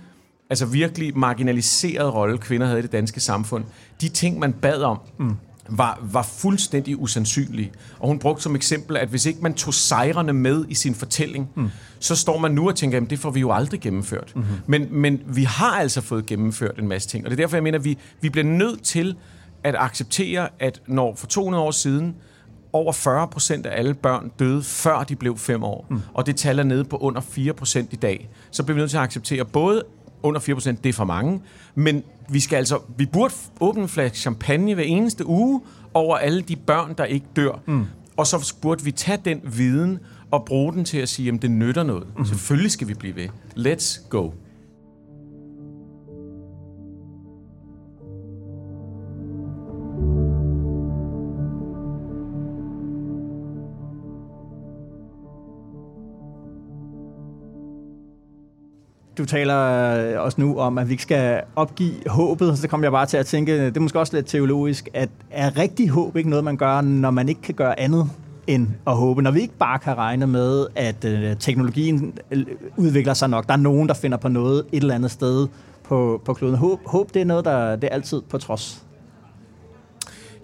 altså 0.50 0.66
virkelig 0.66 1.18
marginaliserede 1.18 2.10
rolle, 2.10 2.38
kvinder 2.38 2.68
havde 2.68 2.80
i 2.80 2.82
det 2.82 2.92
danske 2.92 3.20
samfund, 3.20 3.64
de 4.02 4.10
ting, 4.10 4.40
man 4.40 4.54
bad 4.54 4.82
om, 4.82 5.00
mm. 5.20 5.36
Var, 5.70 6.00
var 6.12 6.22
fuldstændig 6.22 7.02
usandsynlige. 7.02 7.72
Og 8.00 8.08
hun 8.08 8.20
brugte 8.20 8.44
som 8.44 8.56
eksempel, 8.56 8.98
at 8.98 9.10
hvis 9.10 9.26
ikke 9.26 9.40
man 9.42 9.54
tog 9.54 9.74
sejrene 9.74 10.34
med 10.34 10.66
i 10.70 10.76
sin 10.76 10.96
fortælling, 10.96 11.50
mm. 11.56 11.70
så 12.00 12.16
står 12.16 12.38
man 12.38 12.52
nu 12.52 12.68
og 12.68 12.76
tænker, 12.76 13.02
at 13.02 13.10
det 13.10 13.20
får 13.20 13.30
vi 13.30 13.40
jo 13.40 13.52
aldrig 13.52 13.82
gennemført. 13.82 14.32
Mm-hmm. 14.36 14.56
Men, 14.68 14.88
men 14.92 15.22
vi 15.26 15.44
har 15.44 15.72
altså 15.72 16.02
fået 16.02 16.26
gennemført 16.26 16.80
en 16.80 16.88
masse 16.88 17.10
ting. 17.10 17.26
Og 17.26 17.32
det 17.32 17.40
er 17.40 17.44
derfor, 17.44 17.56
jeg 17.56 17.64
mener, 17.64 17.80
at 17.80 17.86
vi, 17.86 17.98
vi 18.22 18.30
bliver 18.30 18.46
nødt 18.46 18.84
til 18.84 19.16
at 19.64 19.76
acceptere, 19.78 20.50
at 20.60 20.82
når 20.88 21.16
for 21.16 21.28
200 21.28 21.64
år 21.64 21.72
siden, 21.72 22.16
over 22.74 22.92
40 22.94 23.28
procent 23.28 23.66
af 23.66 23.80
alle 23.80 23.94
børn 23.94 24.32
døde, 24.40 24.64
før 24.64 25.04
de 25.04 25.16
blev 25.16 25.38
5 25.38 25.64
år. 25.64 25.88
Mm. 25.90 26.02
Og 26.14 26.26
det 26.26 26.36
tal 26.36 26.60
er 26.60 26.64
nede 26.64 26.84
på 26.84 26.98
under 26.98 27.22
4 27.22 27.54
procent 27.54 27.94
i 27.94 27.96
dag. 27.96 28.30
Så 28.52 28.64
bliver 28.64 28.76
vi 28.76 28.82
nødt 28.82 28.90
til 28.90 28.98
at 28.98 29.04
acceptere 29.04 29.46
både 29.46 29.84
under 30.24 30.40
4 30.40 30.56
procent, 30.56 30.84
det 30.84 30.90
er 30.90 30.94
for 30.94 31.06
mange, 31.06 31.42
men 31.76 32.04
vi 32.30 32.40
skal 32.40 32.58
altså, 32.58 32.80
vi 32.98 33.06
burde 33.06 33.34
åbne 33.60 33.82
en 33.82 33.90
flaske 33.90 34.18
champagne 34.18 34.74
hver 34.74 34.84
eneste 34.84 35.26
uge 35.26 35.62
over 35.94 36.18
alle 36.18 36.42
de 36.42 36.56
børn, 36.56 36.94
der 36.98 37.06
ikke 37.06 37.26
dør. 37.36 37.60
Mm. 37.66 37.86
Og 38.18 38.28
så 38.28 38.56
burde 38.62 38.84
vi 38.84 38.92
tage 38.92 39.20
den 39.26 39.42
viden 39.44 40.00
og 40.32 40.46
bruge 40.46 40.74
den 40.74 40.86
til 40.86 40.98
at 40.98 41.10
sige, 41.10 41.34
at 41.34 41.42
det 41.42 41.52
nytter 41.52 41.84
noget. 41.84 42.08
Mm. 42.18 42.26
Selvfølgelig 42.26 42.72
skal 42.72 42.88
vi 42.88 42.94
blive 42.94 43.16
ved. 43.16 43.28
Let's 43.58 44.10
go. 44.10 44.32
Taler 59.28 59.58
øh, 60.16 60.24
også 60.24 60.42
nu 60.42 60.60
om, 60.60 60.78
at 60.78 60.88
vi 60.88 60.92
ikke 60.94 61.04
skal 61.04 61.42
opgive 61.56 61.94
håbet, 62.08 62.58
så 62.58 62.68
kommer 62.68 62.86
jeg 62.86 62.92
bare 62.92 63.06
til 63.06 63.18
at 63.18 63.26
tænke, 63.26 63.66
det 63.66 63.78
er 63.78 63.82
måske 63.82 64.00
også 64.00 64.16
lidt 64.16 64.26
teologisk, 64.26 64.90
at 64.94 65.10
er 65.32 65.58
rigtig 65.58 65.90
håb 65.90 66.16
ikke 66.16 66.30
noget, 66.30 66.46
man 66.46 66.58
gør, 66.58 66.82
når 66.82 67.12
man 67.12 67.30
ikke 67.30 67.42
kan 67.42 67.56
gøre 67.56 67.80
andet 67.80 68.10
end 68.48 68.68
at 68.88 68.96
håbe? 68.96 69.22
Når 69.22 69.32
vi 69.32 69.42
ikke 69.42 69.58
bare 69.60 69.80
kan 69.80 69.98
regne 69.98 70.28
med, 70.28 70.68
at 70.76 71.06
øh, 71.06 71.36
teknologien 71.40 72.18
øh, 72.32 72.46
udvikler 72.78 73.14
sig 73.14 73.30
nok, 73.30 73.48
der 73.48 73.54
er 73.54 73.58
nogen, 73.58 73.88
der 73.88 73.94
finder 73.94 74.18
på 74.18 74.28
noget 74.28 74.66
et 74.72 74.82
eller 74.82 74.96
andet 74.96 75.12
sted 75.12 75.48
på, 75.84 76.22
på 76.26 76.34
kloden. 76.34 76.56
Håb, 76.56 76.80
håb, 76.86 77.14
det 77.14 77.22
er 77.22 77.26
noget, 77.26 77.46
der 77.46 77.76
det 77.76 77.84
er 77.84 77.94
altid 77.94 78.22
på 78.30 78.38
trods. 78.38 78.84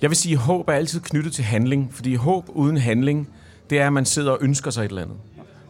Jeg 0.02 0.10
vil 0.10 0.18
sige, 0.18 0.34
at 0.34 0.40
håb 0.40 0.70
er 0.70 0.74
altid 0.74 1.00
knyttet 1.00 1.34
til 1.34 1.44
handling, 1.44 1.90
fordi 1.92 2.16
håb 2.16 2.46
uden 2.50 2.78
handling, 2.78 3.30
det 3.70 3.80
er, 3.80 3.88
at 3.88 3.94
man 3.94 4.06
sidder 4.06 4.32
og 4.32 4.38
ønsker 4.42 4.72
sig 4.72 4.86
et 4.86 4.90
eller 4.90 5.02
andet. 5.02 5.18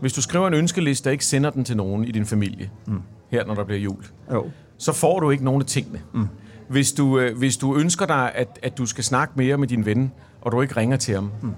Hvis 0.03 0.13
du 0.13 0.21
skriver 0.21 0.47
en 0.47 0.53
ønskeliste 0.53 1.07
og 1.07 1.11
ikke 1.11 1.25
sender 1.25 1.49
den 1.49 1.63
til 1.63 1.77
nogen 1.77 2.05
i 2.05 2.11
din 2.11 2.25
familie, 2.25 2.69
mm. 2.87 3.01
her 3.29 3.45
når 3.45 3.55
der 3.55 3.63
bliver 3.63 3.79
jul, 3.79 4.05
Jo. 4.31 4.49
så 4.77 4.93
får 4.93 5.19
du 5.19 5.29
ikke 5.29 5.43
nogen 5.43 5.61
af 5.61 5.65
tingene. 5.65 6.01
Mm. 6.13 6.27
Hvis, 6.67 6.91
du, 6.91 7.19
øh, 7.19 7.37
hvis 7.37 7.57
du 7.57 7.75
ønsker 7.75 8.05
dig, 8.05 8.31
at, 8.35 8.59
at 8.63 8.77
du 8.77 8.85
skal 8.85 9.03
snakke 9.03 9.33
mere 9.37 9.57
med 9.57 9.67
din 9.67 9.85
ven, 9.85 10.11
og 10.41 10.51
du 10.51 10.61
ikke 10.61 10.77
ringer 10.77 10.97
til 10.97 11.13
ham, 11.15 11.31
mm. 11.41 11.51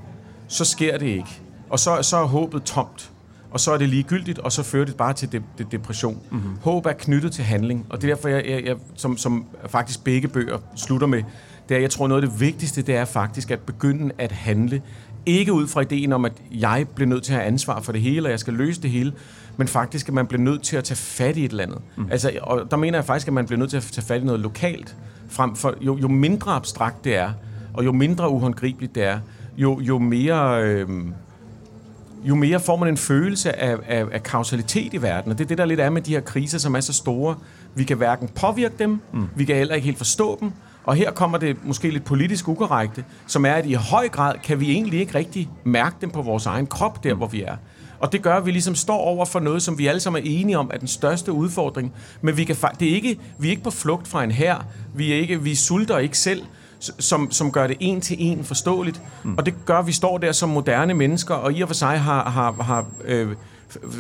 så 0.48 0.66
sker 0.66 0.98
det 0.98 1.06
ikke. 1.06 1.42
Og 1.70 1.80
så, 1.80 2.02
så 2.02 2.18
er 2.18 2.26
håbet 2.26 2.64
tomt. 2.64 3.12
Og 3.52 3.60
så 3.60 3.72
er 3.72 3.78
det 3.78 3.90
ligegyldigt, 3.90 4.40
og 4.40 4.52
så 4.52 4.64
fører 4.64 4.86
det 4.86 4.96
bare 4.96 5.14
til 5.14 5.32
de, 5.32 5.44
de, 5.58 5.66
depression. 5.72 6.20
Mm-hmm. 6.32 6.58
Håb 6.62 6.86
er 6.86 6.94
knyttet 6.94 7.32
til 7.32 7.44
handling, 7.44 7.86
og 7.90 8.02
det 8.02 8.10
er 8.10 8.16
derfor, 8.16 8.30
jeg, 8.30 8.46
jeg, 8.46 8.64
jeg 8.66 8.76
som, 8.96 9.18
som 9.18 9.46
faktisk 9.68 10.04
begge 10.04 10.28
bøger 10.28 10.58
slutter 10.76 11.08
med, 11.08 11.24
det 11.70 11.78
er, 11.78 11.82
jeg 11.82 11.90
tror 11.90 12.08
noget 12.08 12.24
af 12.24 12.30
det 12.30 12.40
vigtigste, 12.40 12.82
det 12.82 12.96
er 12.96 13.06
faktisk 13.06 13.52
at 13.52 13.60
begynde 13.60 14.12
at 14.18 14.32
handle. 14.32 14.82
Ikke 15.26 15.54
ud 15.54 15.68
fra 15.68 15.82
ideen 15.82 16.14
om, 16.14 16.26
at 16.26 16.34
jeg 16.52 16.86
bliver 16.96 17.10
nødt 17.10 17.24
til 17.24 17.34
at 17.34 17.40
have 17.40 17.48
ansvar 17.48 17.82
for 17.82 17.92
det 17.92 18.02
hele, 18.02 18.28
og 18.28 18.32
jeg 18.32 18.40
skal 18.40 18.54
løse 18.54 18.82
det 18.82 18.90
hele, 18.90 19.14
men 19.58 19.68
faktisk, 19.68 20.08
at 20.08 20.14
man 20.14 20.28
bliver 20.28 20.42
nødt 20.42 20.64
til 20.64 20.78
at 20.78 20.84
tage 20.84 20.98
fat 20.98 21.38
i 21.38 21.46
et 21.46 21.52
eller 21.52 21.64
andet. 21.64 21.80
Mm. 21.96 22.08
Altså, 22.12 22.32
og 22.42 22.72
der 22.72 22.78
mener 22.78 22.98
jeg 22.98 23.06
faktisk, 23.06 23.28
at 23.28 23.34
man 23.34 23.46
bliver 23.46 23.60
nødt 23.60 23.70
til 23.70 23.78
at 23.78 23.84
tage 23.84 24.06
fat 24.06 24.22
i 24.22 24.24
noget 24.26 24.40
lokalt, 24.40 24.96
frem 25.30 25.56
for 25.56 25.74
jo, 25.82 25.98
jo 25.98 26.08
mindre 26.08 26.52
abstrakt 26.52 27.04
det 27.04 27.16
er, 27.16 27.32
og 27.74 27.86
jo 27.86 27.92
mindre 27.92 28.30
uhåndgribeligt 28.30 28.96
det 28.96 29.04
er, 29.04 29.20
jo, 29.58 29.80
jo 29.80 30.00
mere... 30.00 30.64
Øh, 30.64 30.90
jo 32.24 32.36
mere 32.36 32.60
får 32.60 32.76
man 32.76 32.90
en 32.90 32.98
følelse 32.98 33.60
af, 33.60 33.78
af, 33.88 34.06
af 34.12 34.24
kausalitet 34.24 34.94
i 34.94 35.02
verden. 35.02 35.32
Og 35.32 35.38
det 35.38 35.44
er 35.44 35.48
det, 35.48 35.58
der 35.58 35.66
lidt 35.66 35.80
er 35.80 35.90
med 35.90 36.02
de 36.02 36.12
her 36.12 36.20
kriser, 36.20 36.58
som 36.58 36.76
er 36.76 36.80
så 36.80 36.94
store. 36.94 37.36
Vi 37.76 37.84
kan 37.84 37.98
hverken 37.98 38.28
påvirke 38.28 38.76
dem, 38.80 39.00
mm. 39.14 39.28
vi 39.36 39.46
kan 39.46 39.56
heller 39.56 39.76
ikke 39.76 39.86
helt 39.86 39.98
forstå 39.98 40.38
dem. 40.40 40.52
Og 40.86 40.96
her 40.96 41.12
kommer 41.12 41.38
det 41.38 41.58
måske 41.64 41.90
lidt 41.90 42.06
politisk 42.06 42.48
ukorrekte, 42.48 43.04
som 43.28 43.46
er, 43.46 43.54
at 43.54 43.66
i 43.66 43.74
høj 43.74 44.10
grad 44.10 44.36
kan 44.44 44.60
vi 44.60 44.72
egentlig 44.72 45.00
ikke 45.00 45.16
rigtig 45.16 45.50
mærke 45.64 45.96
dem 46.02 46.12
på 46.12 46.22
vores 46.22 46.46
egen 46.46 46.68
krop, 46.68 47.04
der 47.04 47.14
hvor 47.14 47.28
vi 47.28 47.44
er. 47.44 47.56
Og 48.00 48.12
det 48.12 48.22
gør, 48.22 48.36
at 48.36 48.46
vi 48.46 48.52
ligesom 48.52 48.76
står 48.76 48.98
over 48.98 49.26
for 49.26 49.40
noget, 49.40 49.62
som 49.62 49.78
vi 49.78 49.88
alle 49.88 50.00
sammen 50.00 50.24
er 50.24 50.28
enige 50.30 50.58
om, 50.58 50.72
er 50.74 50.78
den 50.78 50.88
største 50.88 51.32
udfordring. 51.32 51.94
Men 52.22 52.38
vi, 52.38 52.44
kan, 52.44 52.56
det 52.80 52.90
er 52.90 52.96
ikke, 52.96 53.20
vi 53.38 53.48
er 53.48 53.52
ikke 53.52 53.64
på 53.64 53.72
flugt 53.72 54.08
fra 54.08 54.24
en 54.24 54.32
her. 54.32 54.66
Vi, 54.96 55.12
er 55.12 55.16
ikke, 55.16 55.42
vi 55.42 55.56
sulter 55.56 55.98
ikke 55.98 56.18
selv 56.18 56.42
som, 56.80 57.32
som 57.32 57.52
gør 57.52 57.68
det 57.68 57.78
en 57.80 58.02
til 58.02 58.18
en 58.20 58.44
forståeligt. 58.44 59.02
Mm. 59.24 59.38
Og 59.38 59.46
det 59.46 59.54
gør, 59.66 59.80
at 59.80 59.88
vi 59.88 59.92
står 59.92 60.18
der 60.18 60.32
som 60.32 60.50
moderne 60.50 60.94
mennesker, 60.94 61.36
og 61.36 61.54
i 61.54 61.62
og 61.62 61.70
for 61.70 61.76
sig 61.76 62.00
har, 62.00 62.30
har, 62.30 62.52
har 62.52 62.86
øh, 63.06 63.36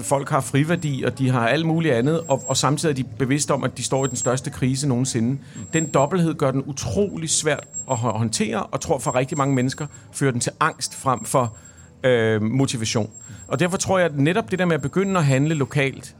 folk 0.03 0.29
har 0.29 0.41
friværdi, 0.41 1.03
og 1.05 1.19
de 1.19 1.29
har 1.29 1.47
alt 1.47 1.65
muligt 1.65 1.93
andet, 1.93 2.21
og, 2.27 2.43
og 2.47 2.57
samtidig 2.57 2.93
er 2.93 2.95
de 2.95 3.03
bevidste 3.03 3.51
om, 3.51 3.63
at 3.63 3.77
de 3.77 3.83
står 3.83 4.05
i 4.05 4.07
den 4.07 4.17
største 4.17 4.49
krise 4.49 4.87
nogensinde. 4.87 5.37
Den 5.73 5.85
dobbelthed 5.85 6.33
gør 6.33 6.51
den 6.51 6.63
utrolig 6.65 7.29
svært 7.29 7.63
at 7.91 7.97
håndtere, 7.97 8.63
og 8.63 8.81
tror 8.81 8.99
for 8.99 9.15
rigtig 9.15 9.37
mange 9.37 9.55
mennesker 9.55 9.87
fører 10.11 10.31
den 10.31 10.39
til 10.39 10.51
angst 10.59 10.95
frem 10.95 11.25
for 11.25 11.55
øh, 12.03 12.41
motivation. 12.41 13.09
Og 13.47 13.59
derfor 13.59 13.77
tror 13.77 13.97
jeg, 13.97 14.05
at 14.05 14.17
netop 14.17 14.51
det 14.51 14.59
der 14.59 14.65
med 14.65 14.75
at 14.75 14.81
begynde 14.81 15.17
at 15.17 15.25
handle 15.25 15.55
lokalt, 15.55 16.15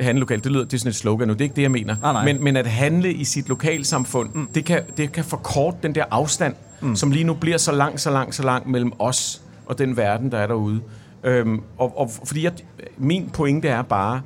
handle 0.00 0.20
lokalt, 0.20 0.44
det 0.44 0.52
lyder 0.52 0.64
det 0.64 0.74
er 0.74 0.78
sådan 0.78 0.88
et 0.88 0.94
slogan 0.94 1.28
nu, 1.28 1.34
det 1.34 1.40
er 1.40 1.44
ikke 1.44 1.56
det, 1.56 1.62
jeg 1.62 1.70
mener. 1.70 1.96
Nej, 2.02 2.12
nej. 2.12 2.24
Men, 2.24 2.44
men 2.44 2.56
at 2.56 2.66
handle 2.66 3.12
i 3.12 3.24
sit 3.24 3.48
lokalsamfund, 3.48 4.30
mm. 4.34 4.46
det, 4.54 4.64
kan, 4.64 4.82
det 4.96 5.12
kan 5.12 5.24
forkorte 5.24 5.76
den 5.82 5.94
der 5.94 6.04
afstand, 6.10 6.54
mm. 6.80 6.96
som 6.96 7.10
lige 7.10 7.24
nu 7.24 7.34
bliver 7.34 7.58
så 7.58 7.72
lang, 7.72 8.00
så 8.00 8.10
lang, 8.10 8.34
så 8.34 8.42
lang 8.42 8.70
mellem 8.70 8.92
os 8.98 9.42
og 9.66 9.78
den 9.78 9.96
verden, 9.96 10.32
der 10.32 10.38
er 10.38 10.46
derude. 10.46 10.80
Øhm, 11.24 11.62
og, 11.78 11.98
og 11.98 12.10
fordi 12.24 12.44
jeg, 12.44 12.52
min 12.96 13.30
pointe 13.32 13.68
er 13.68 13.82
bare, 13.82 14.20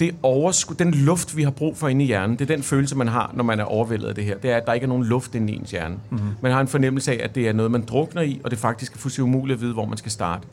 det 0.00 0.14
overskud, 0.22 0.76
den 0.76 0.94
luft, 0.94 1.36
vi 1.36 1.42
har 1.42 1.50
brug 1.50 1.76
for 1.76 1.88
inde 1.88 2.04
i 2.04 2.06
hjernen, 2.06 2.38
det 2.38 2.50
er 2.50 2.54
den 2.54 2.62
følelse, 2.62 2.96
man 2.96 3.08
har, 3.08 3.30
når 3.34 3.44
man 3.44 3.60
er 3.60 3.64
overvældet 3.64 4.08
af 4.08 4.14
det 4.14 4.24
her. 4.24 4.38
Det 4.38 4.50
er, 4.50 4.56
at 4.56 4.66
der 4.66 4.72
ikke 4.72 4.84
er 4.84 4.88
nogen 4.88 5.04
luft 5.04 5.34
inde 5.34 5.52
i 5.52 5.56
ens 5.56 5.70
hjerne. 5.70 5.96
Mm-hmm. 6.10 6.28
Man 6.40 6.52
har 6.52 6.60
en 6.60 6.68
fornemmelse 6.68 7.12
af, 7.12 7.24
at 7.24 7.34
det 7.34 7.48
er 7.48 7.52
noget, 7.52 7.72
man 7.72 7.84
drukner 7.84 8.22
i, 8.22 8.40
og 8.44 8.50
det 8.50 8.58
faktisk 8.58 8.94
er 8.94 8.98
fuldstændig 8.98 9.34
umuligt 9.34 9.56
at 9.56 9.60
vide, 9.60 9.72
hvor 9.72 9.84
man 9.84 9.98
skal 9.98 10.12
starte 10.12 10.46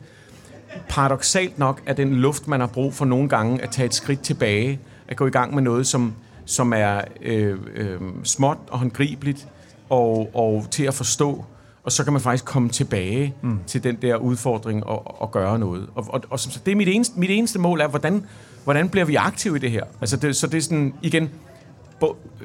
paradoxalt 0.88 1.58
nok 1.58 1.82
er 1.86 1.92
den 1.92 2.14
luft, 2.14 2.48
man 2.48 2.60
har 2.60 2.66
brug 2.66 2.94
for 2.94 3.04
nogle 3.04 3.28
gange, 3.28 3.62
at 3.62 3.70
tage 3.70 3.86
et 3.86 3.94
skridt 3.94 4.20
tilbage, 4.20 4.80
at 5.08 5.16
gå 5.16 5.26
i 5.26 5.30
gang 5.30 5.54
med 5.54 5.62
noget, 5.62 5.86
som, 5.86 6.14
som 6.44 6.72
er 6.72 7.00
øh, 7.22 7.58
øh, 7.74 8.00
småt 8.24 8.58
og 8.70 8.78
håndgribeligt 8.78 9.48
og, 9.88 10.30
og 10.34 10.66
til 10.70 10.84
at 10.84 10.94
forstå. 10.94 11.44
Og 11.84 11.92
så 11.92 12.04
kan 12.04 12.12
man 12.12 12.22
faktisk 12.22 12.44
komme 12.44 12.68
tilbage 12.68 13.34
mm. 13.42 13.58
til 13.66 13.84
den 13.84 13.96
der 14.02 14.16
udfordring 14.16 14.86
og, 14.86 15.22
og 15.22 15.30
gøre 15.30 15.58
noget. 15.58 15.86
Og, 15.94 16.06
og, 16.08 16.22
og 16.30 16.40
så 16.40 16.60
det 16.66 16.72
er 16.72 16.76
mit 16.76 16.88
eneste, 16.88 17.20
mit 17.20 17.30
eneste 17.30 17.58
mål 17.58 17.80
er, 17.80 17.88
hvordan, 17.88 18.26
hvordan 18.64 18.88
bliver 18.88 19.04
vi 19.04 19.14
aktive 19.14 19.56
i 19.56 19.58
det 19.58 19.70
her? 19.70 19.84
Altså 20.00 20.16
det, 20.16 20.36
så 20.36 20.46
det 20.46 20.58
er 20.58 20.62
sådan, 20.62 20.94
igen, 21.02 21.30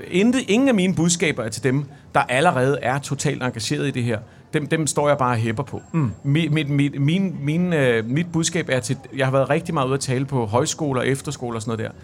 intet, 0.08 0.42
ingen 0.48 0.70
af 0.70 0.76
mine 0.76 0.96
budskaber 0.96 1.44
er 1.44 1.50
til 1.50 1.64
dem, 1.64 1.86
der 2.16 2.20
allerede 2.20 2.80
er 2.82 3.00
totalt 3.00 3.44
engageret 3.44 3.88
i 3.88 3.92
det 3.92 4.04
her 4.04 4.20
dem, 4.54 4.68
dem 4.68 4.88
står 4.88 5.08
jeg 5.08 5.18
bare 5.18 5.32
og 5.32 5.38
hæpper 5.38 5.64
på. 5.64 5.82
Mm. 5.92 6.12
Mit, 6.24 6.52
mit, 6.52 6.70
mit, 6.70 7.02
min, 7.02 7.38
min, 7.42 7.74
øh, 7.74 8.06
mit 8.06 8.32
budskab 8.32 8.70
er 8.70 8.80
til, 8.80 8.98
jeg 9.16 9.26
har 9.26 9.32
været 9.32 9.50
rigtig 9.50 9.74
meget 9.74 9.88
ude 9.88 9.94
at 9.94 10.00
tale 10.00 10.26
på 10.26 10.46
højskoler, 10.46 11.02
efterskoler 11.02 11.56
og 11.56 11.62
sådan 11.62 11.78
noget 11.80 11.94
der. 11.94 12.00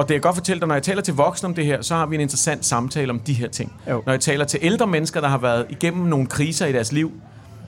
Og 0.00 0.08
det 0.08 0.14
jeg 0.14 0.22
godt 0.22 0.34
fortælle 0.34 0.60
dig, 0.60 0.68
når 0.68 0.74
jeg 0.74 0.82
taler 0.82 1.02
til 1.02 1.14
voksne 1.14 1.46
om 1.46 1.54
det 1.54 1.66
her, 1.66 1.82
så 1.82 1.94
har 1.94 2.06
vi 2.06 2.14
en 2.14 2.20
interessant 2.20 2.64
samtale 2.64 3.10
om 3.10 3.20
de 3.20 3.32
her 3.32 3.48
ting. 3.48 3.72
Jo. 3.90 4.02
Når 4.06 4.12
jeg 4.12 4.20
taler 4.20 4.44
til 4.44 4.58
ældre 4.62 4.86
mennesker, 4.86 5.20
der 5.20 5.28
har 5.28 5.38
været 5.38 5.66
igennem 5.68 6.06
nogle 6.06 6.26
kriser 6.26 6.66
i 6.66 6.72
deres 6.72 6.92
liv, 6.92 7.12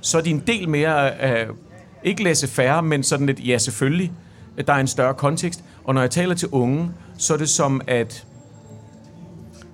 så 0.00 0.18
er 0.18 0.22
de 0.22 0.30
en 0.30 0.42
del 0.46 0.68
mere, 0.68 1.10
øh, 1.10 1.46
ikke 2.04 2.22
læse 2.22 2.48
færre, 2.48 2.82
men 2.82 3.02
sådan 3.02 3.26
lidt, 3.26 3.46
ja 3.46 3.58
selvfølgelig, 3.58 4.12
der 4.66 4.72
er 4.72 4.78
en 4.78 4.86
større 4.86 5.14
kontekst. 5.14 5.64
Og 5.84 5.94
når 5.94 6.00
jeg 6.00 6.10
taler 6.10 6.34
til 6.34 6.48
unge, 6.52 6.90
så 7.18 7.34
er 7.34 7.38
det 7.38 7.48
som 7.48 7.80
at 7.86 8.26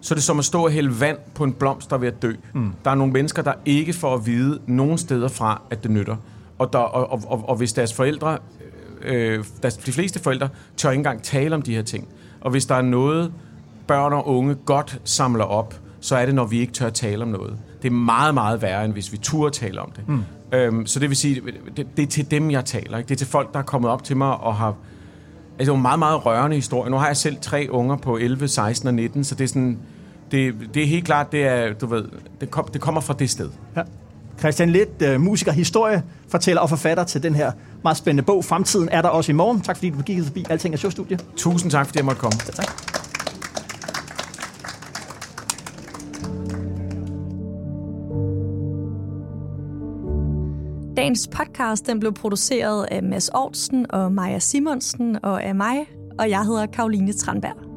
så 0.01 0.15
er 0.15 0.17
det 0.17 0.25
som 0.25 0.39
at 0.39 0.45
stå 0.45 0.65
og 0.65 0.71
hælde 0.71 1.01
vand 1.01 1.19
på 1.35 1.45
en 1.45 1.53
blomst, 1.53 1.91
der 1.91 1.97
er 1.97 2.01
ved 2.01 2.09
at 2.09 2.23
dø. 2.23 2.33
Mm. 2.55 2.73
Der 2.85 2.91
er 2.91 2.95
nogle 2.95 3.13
mennesker, 3.13 3.43
der 3.43 3.53
ikke 3.65 3.93
får 3.93 4.15
at 4.15 4.27
vide 4.27 4.61
nogen 4.67 4.99
steder 4.99 5.29
fra, 5.29 5.63
at 5.71 5.83
det 5.83 5.91
nytter. 5.91 6.17
Og, 6.59 6.73
der, 6.73 6.79
og, 6.79 7.13
og, 7.13 7.23
og, 7.27 7.49
og 7.49 7.57
hvis 7.57 7.73
deres 7.73 7.95
forældre, 7.95 8.39
øh, 9.03 9.45
deres, 9.63 9.77
de 9.77 9.93
fleste 9.93 10.21
forældre, 10.21 10.49
tør 10.77 10.91
ikke 10.91 10.99
engang 11.01 11.23
tale 11.23 11.55
om 11.55 11.63
de 11.63 11.75
her 11.75 11.83
ting. 11.83 12.09
Og 12.41 12.51
hvis 12.51 12.67
der 12.67 12.75
er 12.75 12.83
noget, 12.83 13.33
børn 13.87 14.13
og 14.13 14.29
unge 14.29 14.55
godt 14.55 15.01
samler 15.05 15.45
op, 15.45 15.75
så 16.01 16.17
er 16.17 16.27
det, 16.27 16.35
når 16.35 16.47
vi 16.47 16.61
ikke 16.61 16.73
tør 16.73 16.91
tale 16.91 17.23
om 17.23 17.29
noget. 17.29 17.59
Det 17.83 17.89
er 17.89 17.93
meget, 17.93 18.35
meget 18.35 18.63
værre, 18.63 18.85
end 18.85 18.93
hvis 18.93 19.13
vi 19.13 19.17
turde 19.17 19.55
tale 19.55 19.81
om 19.81 19.91
det. 19.91 20.09
Mm. 20.09 20.23
Øhm, 20.53 20.87
så 20.87 21.01
det 21.01 21.09
vil 21.09 21.17
sige, 21.17 21.43
det, 21.77 21.87
det 21.97 22.03
er 22.03 22.07
til 22.07 22.31
dem, 22.31 22.51
jeg 22.51 22.65
taler. 22.65 22.99
Ikke? 22.99 23.09
Det 23.09 23.15
er 23.15 23.19
til 23.19 23.27
folk, 23.27 23.53
der 23.53 23.59
er 23.59 23.63
kommet 23.63 23.91
op 23.91 24.05
til 24.05 24.17
mig 24.17 24.37
og 24.37 24.55
har... 24.55 24.67
Altså, 24.67 24.77
det 25.59 25.69
er 25.69 25.75
en 25.75 25.83
meget, 25.83 25.99
meget 25.99 26.27
rørende 26.27 26.57
historie. 26.57 26.91
Nu 26.91 26.97
har 26.97 27.07
jeg 27.07 27.17
selv 27.17 27.37
tre 27.41 27.67
unger 27.71 27.97
på 27.97 28.17
11, 28.17 28.49
16 28.49 28.89
og 28.89 28.95
19, 28.95 29.25
så 29.25 29.35
det 29.35 29.45
er 29.45 29.49
sådan... 29.49 29.79
Det, 30.31 30.55
det 30.75 30.83
er 30.83 30.87
helt 30.87 31.05
klart, 31.05 31.33
det 31.33 31.47
er, 31.47 31.73
du 31.73 31.87
ved, 31.87 32.05
det, 32.41 32.51
kom, 32.51 32.69
det 32.73 32.81
kommer 32.81 33.01
fra 33.01 33.15
det 33.19 33.31
sted. 33.31 33.51
Ja. 33.77 33.83
Christian 34.39 34.71
Lidt, 34.71 35.03
uh, 35.15 35.21
musiker, 35.21 35.53
historie, 35.53 36.03
fortæller 36.29 36.63
og 36.63 36.69
forfatter 36.69 37.05
til 37.05 37.23
den 37.23 37.35
her 37.35 37.53
meget 37.83 37.97
spændende 37.97 38.23
bog. 38.23 38.45
Fremtiden 38.45 38.89
er 38.89 39.03
der 39.03 39.09
også 39.09 39.33
i 39.33 39.35
morgen. 39.35 39.61
Tak 39.61 39.77
fordi 39.77 39.91
du 39.91 40.03
gik 40.03 40.25
forbi 40.25 40.45
Alting 40.51 40.75
er 40.75 40.79
Showstudie. 40.79 41.19
Tusind 41.37 41.71
tak, 41.71 41.87
fordi 41.87 41.99
jeg 41.99 42.05
måtte 42.05 42.21
komme. 42.21 42.39
Ja, 42.47 42.53
tak. 42.53 42.99
Dagens 50.97 51.29
podcast 51.29 51.87
den 51.87 52.01
blev 52.01 52.13
produceret 52.13 52.87
af 52.91 53.03
Mads 53.03 53.29
Aarhusen 53.29 53.87
og 53.91 54.13
Maja 54.13 54.39
Simonsen 54.39 55.19
og 55.23 55.43
af 55.43 55.55
mig, 55.55 55.77
og 56.19 56.31
jeg 56.31 56.45
hedder 56.45 56.67
Karoline 56.67 57.13
Tranberg. 57.13 57.68